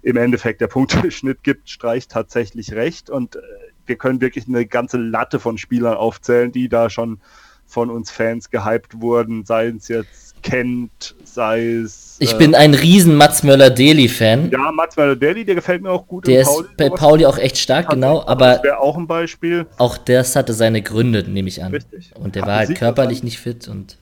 [0.03, 3.41] Im Endeffekt, der Punkteschnitt gibt Streich tatsächlich recht und äh,
[3.87, 7.20] wir können wirklich eine ganze Latte von Spielern aufzählen, die da schon
[7.66, 12.16] von uns Fans gehypt wurden, sei es jetzt Kent, sei es.
[12.18, 14.51] Ich äh, bin ein riesen Mats Möller-Deli-Fan.
[14.51, 16.26] Ja, Mats Möller-Deli, der gefällt mir auch gut.
[16.26, 18.55] Der ist Pauli bei Pauli auch echt stark, genau, aber.
[18.55, 19.66] Das wäre auch ein Beispiel.
[19.78, 21.72] Auch das hatte seine Gründe, nehme ich an.
[21.72, 22.11] Richtig.
[22.16, 23.97] Und der Hat war halt körperlich nicht fit und.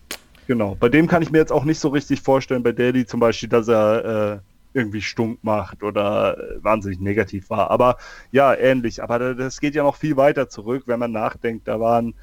[0.47, 3.21] Genau, bei dem kann ich mir jetzt auch nicht so richtig vorstellen, bei Daly zum
[3.21, 4.41] Beispiel, dass er.
[4.43, 7.71] Äh, irgendwie stunk macht oder äh, wahnsinnig negativ war.
[7.71, 7.97] Aber
[8.31, 9.03] ja, ähnlich.
[9.03, 11.69] Aber das geht ja noch viel weiter zurück, wenn man nachdenkt.
[11.69, 12.15] Da waren,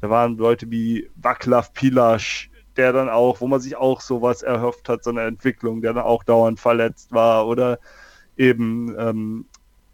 [0.00, 4.88] da waren Leute wie Waklav Pilasch, der dann auch, wo man sich auch sowas erhofft
[4.88, 7.46] hat, so eine Entwicklung, der dann auch dauernd verletzt war.
[7.46, 7.78] Oder
[8.36, 9.46] eben ähm,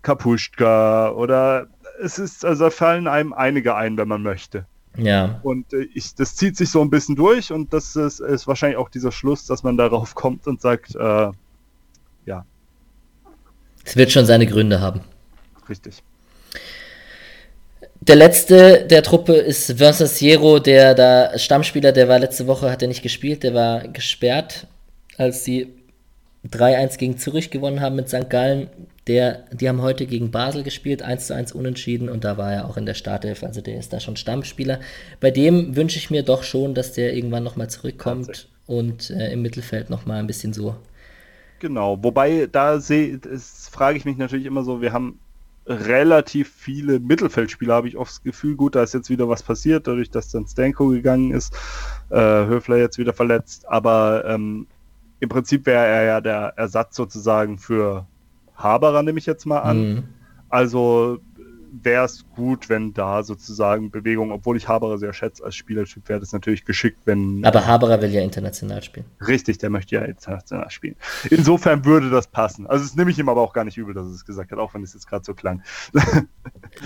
[0.02, 1.66] Kapuschka oder
[2.00, 4.66] es ist, also da fallen einem einige ein, wenn man möchte.
[4.96, 5.40] Ja.
[5.42, 8.78] Und äh, ich, das zieht sich so ein bisschen durch und das ist, ist wahrscheinlich
[8.78, 11.30] auch dieser Schluss, dass man darauf kommt und sagt, äh,
[13.86, 15.00] Es wird schon seine Gründe haben.
[15.68, 16.02] richtig.
[18.00, 22.82] Der letzte der Truppe ist Vincent Siero, der da Stammspieler, der war letzte Woche, hat
[22.82, 24.66] er nicht gespielt, der war gesperrt,
[25.16, 25.72] als sie
[26.48, 28.28] 3-1 gegen Zürich gewonnen haben mit St.
[28.28, 28.68] Gallen.
[29.06, 32.86] Der, die haben heute gegen Basel gespielt, 1-1 unentschieden und da war er auch in
[32.86, 34.80] der Startelf, also der ist da schon Stammspieler.
[35.20, 39.42] Bei dem wünsche ich mir doch schon, dass der irgendwann nochmal zurückkommt und äh, im
[39.42, 40.76] Mittelfeld nochmal ein bisschen so.
[41.58, 45.18] Genau, wobei da frage ich mich natürlich immer so, wir haben
[45.66, 48.54] relativ viele Mittelfeldspieler, habe ich oft das Gefühl.
[48.56, 51.54] Gut, da ist jetzt wieder was passiert, dadurch, dass dann Stanko gegangen ist,
[52.10, 54.66] äh, Höfler jetzt wieder verletzt, aber ähm,
[55.18, 58.06] im Prinzip wäre er ja der Ersatz sozusagen für
[58.54, 59.78] Haberer, nehme ich jetzt mal an.
[59.78, 60.04] Mhm.
[60.48, 61.18] Also
[61.82, 66.20] wäre es gut, wenn da sozusagen Bewegung, obwohl ich Haberer sehr schätze als Spielertyp, wäre
[66.20, 69.06] das natürlich geschickt, wenn Aber Haberer will ja international spielen.
[69.26, 70.96] Richtig, der möchte ja international spielen.
[71.30, 72.66] Insofern würde das passen.
[72.66, 74.58] Also das nehme ich ihm aber auch gar nicht übel, dass er es gesagt hat,
[74.58, 75.62] auch wenn es jetzt gerade so klang.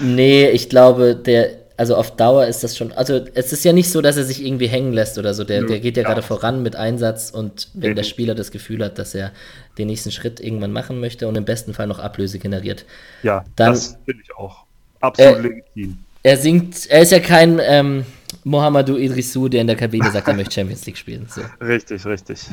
[0.03, 3.91] Nee, ich glaube, der, also auf Dauer ist das schon, also es ist ja nicht
[3.91, 5.45] so, dass er sich irgendwie hängen lässt oder so.
[5.45, 8.05] Der, der geht ja gar gerade voran mit Einsatz und wenn der.
[8.05, 9.33] Spieler das Gefühl hat, dass er
[9.79, 12.85] den nächsten Schritt irgendwann machen möchte und im besten Fall noch Ablöse generiert.
[13.23, 14.67] Ja, Dann- das finde ich auch
[15.01, 15.99] absolut Äh, legitim.
[16.23, 18.05] Er singt, er ist ja kein ähm,
[18.45, 21.27] Mohamedou Idrissou, der in der Kabine sagt, er möchte Champions League spielen.
[21.29, 21.41] So.
[21.65, 22.47] Richtig, richtig.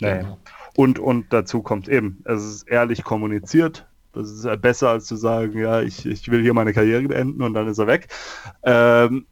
[0.00, 0.18] Nee.
[0.18, 0.38] Genau.
[0.76, 3.86] Und, und dazu kommt eben, es ist ehrlich kommuniziert.
[4.12, 7.42] Das ist ja besser, als zu sagen, ja, ich, ich will hier meine Karriere beenden
[7.42, 8.08] und dann ist er weg.
[8.62, 9.26] Ähm,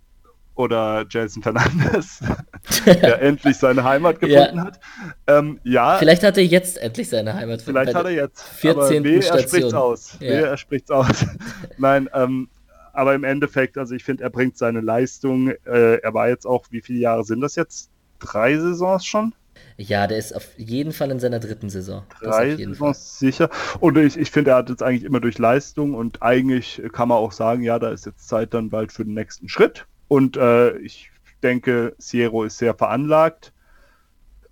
[0.54, 2.20] oder Jason Fernandes,
[2.86, 4.44] der endlich seine Heimat Ja.
[4.46, 4.80] gefunden hat.
[5.26, 7.62] Ähm, ja, Vielleicht hat er jetzt endlich seine Heimat.
[7.62, 8.42] Vielleicht bei hat er jetzt.
[8.42, 8.80] 14.
[8.98, 10.16] aber wehe, er spricht's aus.
[10.20, 10.28] Ja.
[10.28, 11.24] Wehe, er spricht's aus.
[11.78, 12.48] Nein, ähm,
[12.92, 15.48] aber im Endeffekt, also ich finde, er bringt seine Leistung.
[15.64, 17.90] Äh, er war jetzt auch, wie viele Jahre sind das jetzt?
[18.18, 19.34] Drei Saisons schon?
[19.76, 22.04] Ja, der ist auf jeden Fall in seiner dritten Saison.
[22.20, 22.56] Drei Fall.
[22.58, 23.48] Saisons sicher.
[23.80, 27.18] Und ich, ich finde, er hat jetzt eigentlich immer durch Leistung und eigentlich kann man
[27.18, 29.86] auch sagen, ja, da ist jetzt Zeit dann bald für den nächsten Schritt.
[30.08, 31.10] Und äh, ich
[31.42, 33.52] denke, Siero ist sehr veranlagt.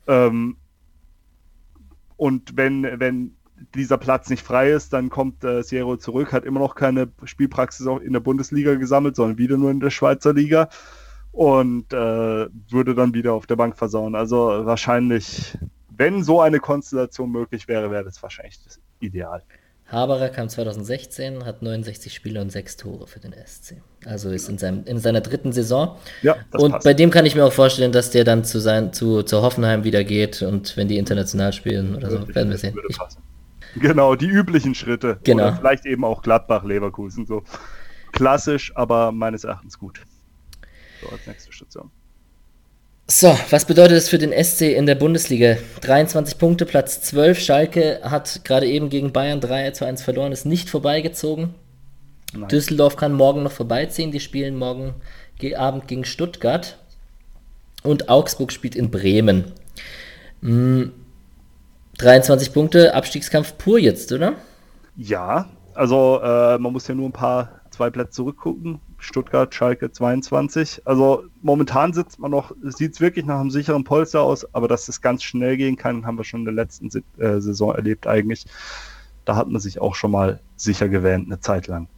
[0.06, 0.56] Ähm,
[2.16, 3.36] und wenn, wenn
[3.74, 7.86] dieser Platz nicht frei ist, dann kommt äh, Siero zurück, hat immer noch keine Spielpraxis
[7.86, 10.68] auch in der Bundesliga gesammelt, sondern wieder nur in der Schweizer Liga
[11.32, 14.14] und äh, würde dann wieder auf der Bank versauen.
[14.14, 15.56] Also wahrscheinlich,
[15.96, 19.42] wenn so eine Konstellation möglich wäre, wäre das wahrscheinlich das Ideal.
[19.90, 23.82] Haberer kam 2016, hat 69 Spiele und 6 Tore für den SC.
[24.04, 25.96] Also ist in, seinem, in seiner dritten Saison.
[26.22, 26.84] Ja, und passt.
[26.84, 29.82] bei dem kann ich mir auch vorstellen, dass der dann zu, sein, zu, zu Hoffenheim
[29.82, 32.74] wieder geht und wenn die international spielen oder so, werden wir sehen.
[32.74, 33.20] würde Ich, passen.
[33.76, 35.18] Genau, die üblichen Schritte.
[35.24, 35.48] Genau.
[35.48, 37.26] Oder vielleicht eben auch Gladbach, Leverkusen.
[37.26, 37.42] So
[38.12, 40.00] klassisch, aber meines Erachtens gut.
[41.02, 41.90] So als nächste Station.
[43.06, 45.56] so, was bedeutet das für den SC in der Bundesliga?
[45.80, 47.38] 23 Punkte, Platz 12.
[47.40, 51.54] Schalke hat gerade eben gegen Bayern 3 zu 1 verloren, ist nicht vorbeigezogen.
[52.32, 52.48] Nein.
[52.48, 54.12] Düsseldorf kann morgen noch vorbeiziehen.
[54.12, 54.94] Die spielen morgen
[55.38, 56.78] ge Abend gegen Stuttgart.
[57.82, 59.52] Und Augsburg spielt in Bremen.
[60.42, 60.90] Mm,
[62.00, 64.34] 23 Punkte, Abstiegskampf pur jetzt, oder?
[64.96, 68.80] Ja, also äh, man muss ja nur ein paar, zwei Plätze zurückgucken.
[68.98, 70.82] Stuttgart, Schalke 22.
[70.86, 74.88] Also momentan sitzt man noch, sieht es wirklich nach einem sicheren Polster aus, aber dass
[74.88, 78.46] es ganz schnell gehen kann, haben wir schon in der letzten äh, Saison erlebt eigentlich.
[79.24, 81.88] Da hat man sich auch schon mal sicher gewähnt, eine Zeit lang.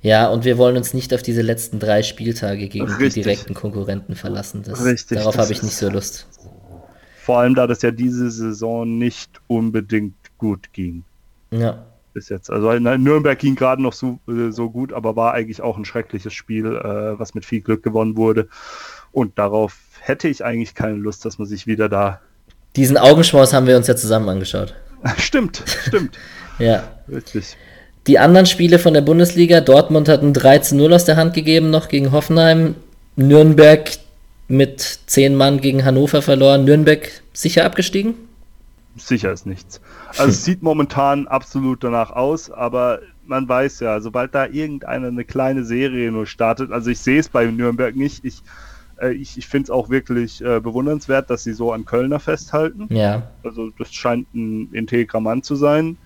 [0.00, 3.24] Ja, und wir wollen uns nicht auf diese letzten drei Spieltage gegen die Richtig.
[3.24, 4.62] direkten Konkurrenten verlassen.
[4.62, 6.28] Das, Richtig, darauf habe ich nicht so Lust.
[7.24, 11.04] Vor allem, da das ja diese Saison nicht unbedingt gut ging.
[11.50, 11.86] Ja.
[12.12, 12.50] bis jetzt.
[12.50, 16.34] Also Nürnberg ging gerade noch so, äh, so gut, aber war eigentlich auch ein schreckliches
[16.34, 18.48] Spiel, äh, was mit viel Glück gewonnen wurde.
[19.10, 22.20] Und darauf hätte ich eigentlich keine Lust, dass man sich wieder da.
[22.76, 24.74] Diesen Augenschmaus haben wir uns ja zusammen angeschaut.
[25.16, 26.18] stimmt, stimmt.
[26.58, 26.84] Ja.
[27.06, 27.56] Wirklich.
[28.06, 31.34] Die anderen Spiele von der Bundesliga, Dortmund hat ein 3 zu 0 aus der Hand
[31.34, 32.76] gegeben, noch gegen Hoffenheim.
[33.16, 33.90] Nürnberg
[34.48, 36.64] mit 10 Mann gegen Hannover verloren.
[36.64, 38.14] Nürnberg sicher abgestiegen?
[38.96, 39.80] Sicher ist nichts.
[40.10, 45.24] Also es sieht momentan absolut danach aus, aber man weiß ja, sobald da irgendeiner eine
[45.24, 48.42] kleine Serie nur startet, also ich sehe es bei Nürnberg nicht, ich,
[49.00, 52.86] äh, ich, ich finde es auch wirklich äh, bewundernswert, dass sie so an Kölner festhalten.
[52.90, 53.22] Ja.
[53.42, 55.96] Also das scheint ein integrer Mann zu sein.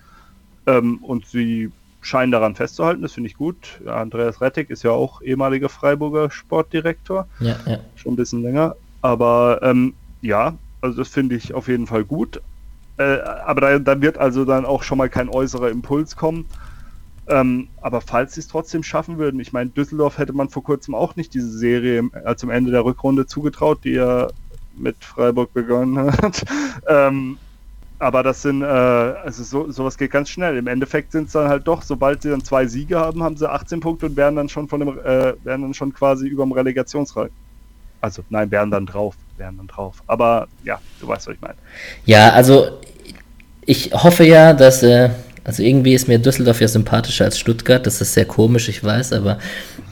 [0.65, 1.71] Ähm, und sie
[2.01, 3.81] scheinen daran festzuhalten, das finde ich gut.
[3.85, 7.79] Andreas Rettig ist ja auch ehemaliger Freiburger Sportdirektor, Ja, ja.
[7.95, 8.75] schon ein bisschen länger.
[9.01, 12.41] Aber ähm, ja, also das finde ich auf jeden Fall gut.
[12.97, 16.45] Äh, aber da, da wird also dann auch schon mal kein äußerer Impuls kommen.
[17.27, 20.95] Ähm, aber falls sie es trotzdem schaffen würden, ich meine, Düsseldorf hätte man vor kurzem
[20.95, 24.27] auch nicht diese Serie äh, zum Ende der Rückrunde zugetraut, die ja
[24.75, 26.43] mit Freiburg begonnen hat.
[26.87, 27.37] ähm,
[27.99, 30.57] aber das sind, äh, also so, sowas geht ganz schnell.
[30.57, 33.49] Im Endeffekt sind es dann halt doch, sobald sie dann zwei Siege haben, haben sie
[33.49, 36.53] 18 Punkte und wären dann schon von dem, äh, wären dann schon quasi über dem
[36.53, 37.29] Relegationsrang.
[37.99, 40.01] Also nein, wären dann drauf, wären dann drauf.
[40.07, 41.55] Aber ja, du weißt, was ich meine.
[42.05, 42.79] Ja, also
[43.65, 45.09] ich hoffe ja, dass, äh,
[45.43, 47.85] also irgendwie ist mir Düsseldorf ja sympathischer als Stuttgart.
[47.85, 49.39] Das ist sehr komisch, ich weiß, aber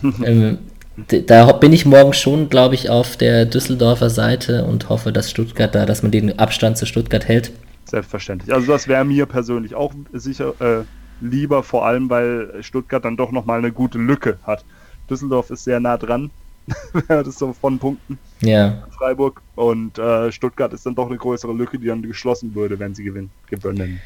[0.24, 0.60] ähm,
[0.96, 5.76] da bin ich morgen schon, glaube ich, auf der Düsseldorfer Seite und hoffe, dass Stuttgart
[5.76, 7.52] da, dass man den Abstand zu Stuttgart hält.
[7.88, 8.54] Selbstverständlich.
[8.54, 10.84] Also das wäre mir persönlich auch sicher äh,
[11.22, 14.66] lieber, vor allem weil Stuttgart dann doch nochmal eine gute Lücke hat.
[15.10, 16.30] Düsseldorf ist sehr nah dran,
[17.08, 18.20] das ist so von Punkten.
[18.42, 18.84] Ja.
[18.98, 22.94] Freiburg und äh, Stuttgart ist dann doch eine größere Lücke, die dann geschlossen würde, wenn
[22.94, 23.30] sie gewinnen.
[23.50, 24.02] gewinnen.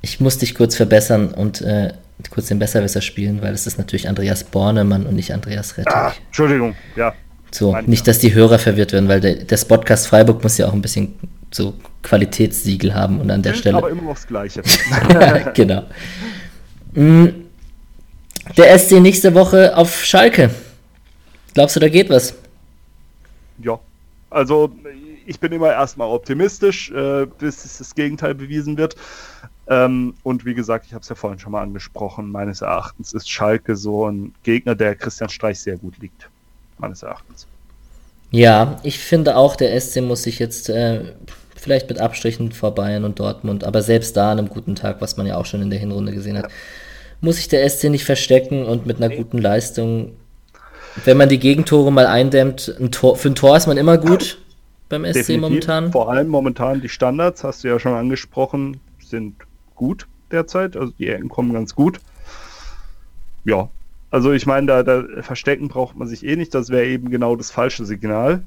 [0.00, 1.92] Ich muss dich kurz verbessern und äh,
[2.30, 5.92] kurz den Besserwisser spielen, weil es ist natürlich Andreas Bornemann und nicht Andreas Rettig.
[5.92, 7.14] Ah, Entschuldigung, ja.
[7.50, 10.72] So, nicht, dass die Hörer verwirrt werden, weil der, der Podcast Freiburg muss ja auch
[10.72, 11.14] ein bisschen
[11.54, 13.76] so Qualitätssiegel haben und an der Stelle.
[13.76, 14.62] Aber immer noch das Gleiche.
[15.54, 15.84] genau.
[16.94, 17.26] Mm,
[18.56, 20.50] der SC nächste Woche auf Schalke.
[21.54, 22.34] Glaubst du, da geht was?
[23.62, 23.78] Ja.
[24.30, 24.72] Also,
[25.26, 28.96] ich bin immer erstmal optimistisch, äh, bis das Gegenteil bewiesen wird.
[29.68, 33.30] Ähm, und wie gesagt, ich habe es ja vorhin schon mal angesprochen, meines Erachtens ist
[33.30, 36.28] Schalke so ein Gegner, der Christian Streich sehr gut liegt.
[36.78, 37.46] Meines Erachtens.
[38.32, 41.12] Ja, ich finde auch, der SC muss sich jetzt äh,
[41.64, 45.16] vielleicht mit Abstrichen vor Bayern und Dortmund, aber selbst da an einem guten Tag, was
[45.16, 46.50] man ja auch schon in der Hinrunde gesehen hat,
[47.20, 50.12] muss sich der SC nicht verstecken und mit einer guten Leistung,
[51.04, 54.38] wenn man die Gegentore mal eindämmt, ein Tor, für ein Tor ist man immer gut
[54.88, 55.40] beim SC Definitiv.
[55.40, 55.92] momentan.
[55.92, 59.34] Vor allem momentan die Standards, hast du ja schon angesprochen, sind
[59.74, 61.98] gut derzeit, also die Ecken kommen ganz gut.
[63.44, 63.68] Ja,
[64.10, 67.36] also ich meine, da, da verstecken braucht man sich eh nicht, das wäre eben genau
[67.36, 68.44] das falsche Signal.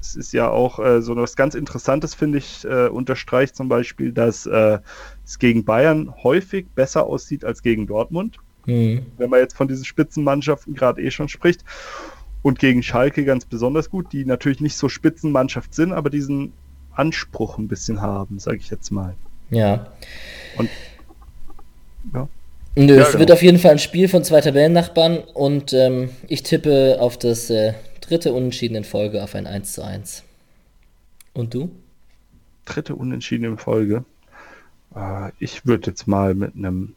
[0.00, 4.12] Es ist ja auch äh, so was ganz Interessantes, finde ich, äh, unterstreicht zum Beispiel,
[4.12, 4.78] dass äh,
[5.24, 8.38] es gegen Bayern häufig besser aussieht als gegen Dortmund.
[8.66, 9.06] Mhm.
[9.16, 11.64] Wenn man jetzt von diesen Spitzenmannschaften gerade eh schon spricht.
[12.42, 16.52] Und gegen Schalke ganz besonders gut, die natürlich nicht so Spitzenmannschaft sind, aber diesen
[16.92, 19.14] Anspruch ein bisschen haben, sage ich jetzt mal.
[19.50, 19.88] Ja.
[20.56, 20.68] Und
[22.14, 22.28] ja.
[22.76, 23.20] Nö, ja, es genau.
[23.20, 27.50] wird auf jeden Fall ein Spiel von zwei Tabellennachbarn und ähm, ich tippe auf das
[27.50, 27.72] äh,
[28.08, 30.24] dritte Unentschieden in Folge auf ein 1 zu 1.
[31.34, 31.70] Und du?
[32.64, 34.04] Dritte Unentschieden in Folge.
[34.94, 36.94] Äh, ich würde jetzt mal mit einem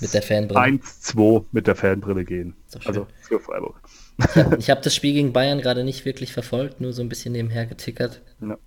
[0.00, 0.60] mit der Fanbrille.
[0.60, 2.54] 1-2 mit der Fanbrille gehen.
[2.84, 3.80] Also für Freiburg.
[4.26, 7.32] Ich habe hab das Spiel gegen Bayern gerade nicht wirklich verfolgt, nur so ein bisschen
[7.32, 8.20] nebenher getickert.
[8.40, 8.58] Ja,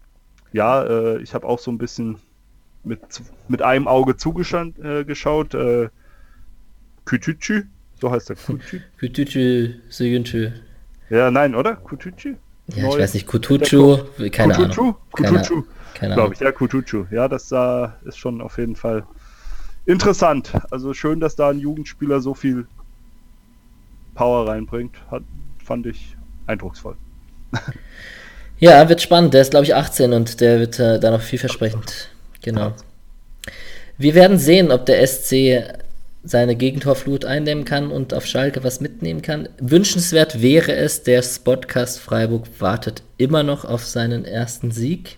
[0.53, 2.17] ja äh, ich habe auch so ein bisschen
[2.83, 3.01] mit,
[3.47, 5.53] mit einem Auge zugeschaut.
[5.53, 5.89] Äh,
[7.05, 7.63] Kütütschü,
[8.01, 8.37] so heißt der
[8.97, 9.75] Kütütschü.
[9.89, 10.51] Suyunchu.
[11.09, 11.75] Ja, nein, oder?
[11.75, 12.35] Kutucu?
[12.67, 13.99] Ja, Neu ich weiß nicht, Kutucu,
[14.31, 14.81] keine Kutucu?
[14.81, 14.95] Ahnung.
[15.11, 15.63] Kutucu,
[15.99, 17.05] glaube ich, ja, Kutucu.
[17.11, 19.05] Ja, das uh, ist schon auf jeden Fall
[19.85, 20.51] interessant.
[20.71, 22.67] Also schön, dass da ein Jugendspieler so viel
[24.15, 24.95] Power reinbringt.
[25.11, 25.23] Hat,
[25.63, 26.95] fand ich eindrucksvoll.
[28.57, 29.33] Ja, wird spannend.
[29.33, 32.09] Der ist, glaube ich, 18 und der wird äh, da noch vielversprechend.
[32.41, 32.73] Genau.
[33.97, 35.84] Wir werden sehen, ob der SC
[36.25, 39.49] seine Gegentorflut einnehmen kann und auf Schalke was mitnehmen kann.
[39.59, 45.17] Wünschenswert wäre es, der Spotcast Freiburg wartet immer noch auf seinen ersten Sieg.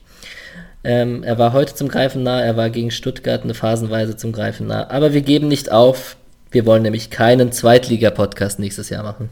[0.83, 4.67] Ähm, er war heute zum Greifen nah, er war gegen Stuttgart eine Phasenweise zum Greifen
[4.67, 4.89] nah.
[4.89, 6.17] Aber wir geben nicht auf.
[6.51, 9.29] Wir wollen nämlich keinen Zweitliga-Podcast nächstes Jahr machen.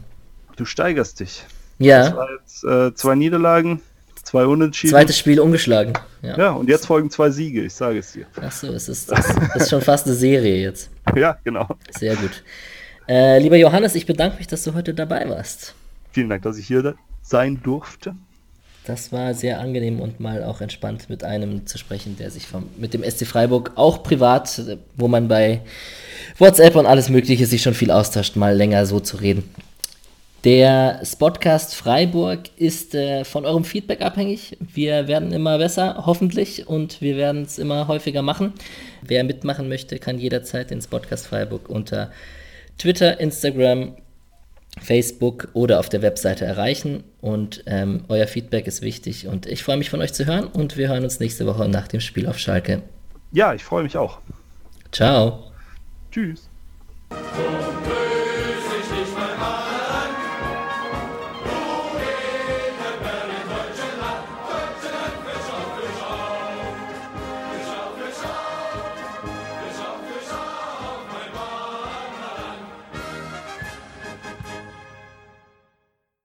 [0.56, 1.44] Du steigerst dich.
[1.78, 2.04] Ja.
[2.04, 3.80] Das war jetzt äh, zwei Niederlagen,
[4.26, 4.90] Zwei Unentschieden.
[4.90, 5.92] Zweites Spiel ungeschlagen.
[6.20, 6.36] Ja.
[6.36, 8.26] ja, und jetzt folgen zwei Siege, ich sage es dir.
[8.42, 10.90] Achso, es ist, das, das ist schon fast eine Serie jetzt.
[11.14, 11.68] Ja, genau.
[11.96, 12.42] Sehr gut.
[13.06, 15.76] Äh, lieber Johannes, ich bedanke mich, dass du heute dabei warst.
[16.10, 18.16] Vielen Dank, dass ich hier sein durfte.
[18.84, 22.64] Das war sehr angenehm und mal auch entspannt mit einem zu sprechen, der sich vom,
[22.78, 24.60] mit dem SC Freiburg auch privat,
[24.96, 25.60] wo man bei
[26.38, 29.48] WhatsApp und alles Mögliche sich schon viel austauscht, mal länger so zu reden.
[30.44, 34.56] Der Spotcast Freiburg ist äh, von eurem Feedback abhängig.
[34.60, 38.52] Wir werden immer besser, hoffentlich, und wir werden es immer häufiger machen.
[39.02, 42.12] Wer mitmachen möchte, kann jederzeit den Spotcast Freiburg unter
[42.78, 43.96] Twitter, Instagram,
[44.80, 47.02] Facebook oder auf der Webseite erreichen.
[47.20, 49.26] Und ähm, euer Feedback ist wichtig.
[49.26, 51.88] Und ich freue mich von euch zu hören und wir hören uns nächste Woche nach
[51.88, 52.82] dem Spiel auf Schalke.
[53.32, 54.20] Ja, ich freue mich auch.
[54.92, 55.50] Ciao.
[56.10, 56.48] Tschüss.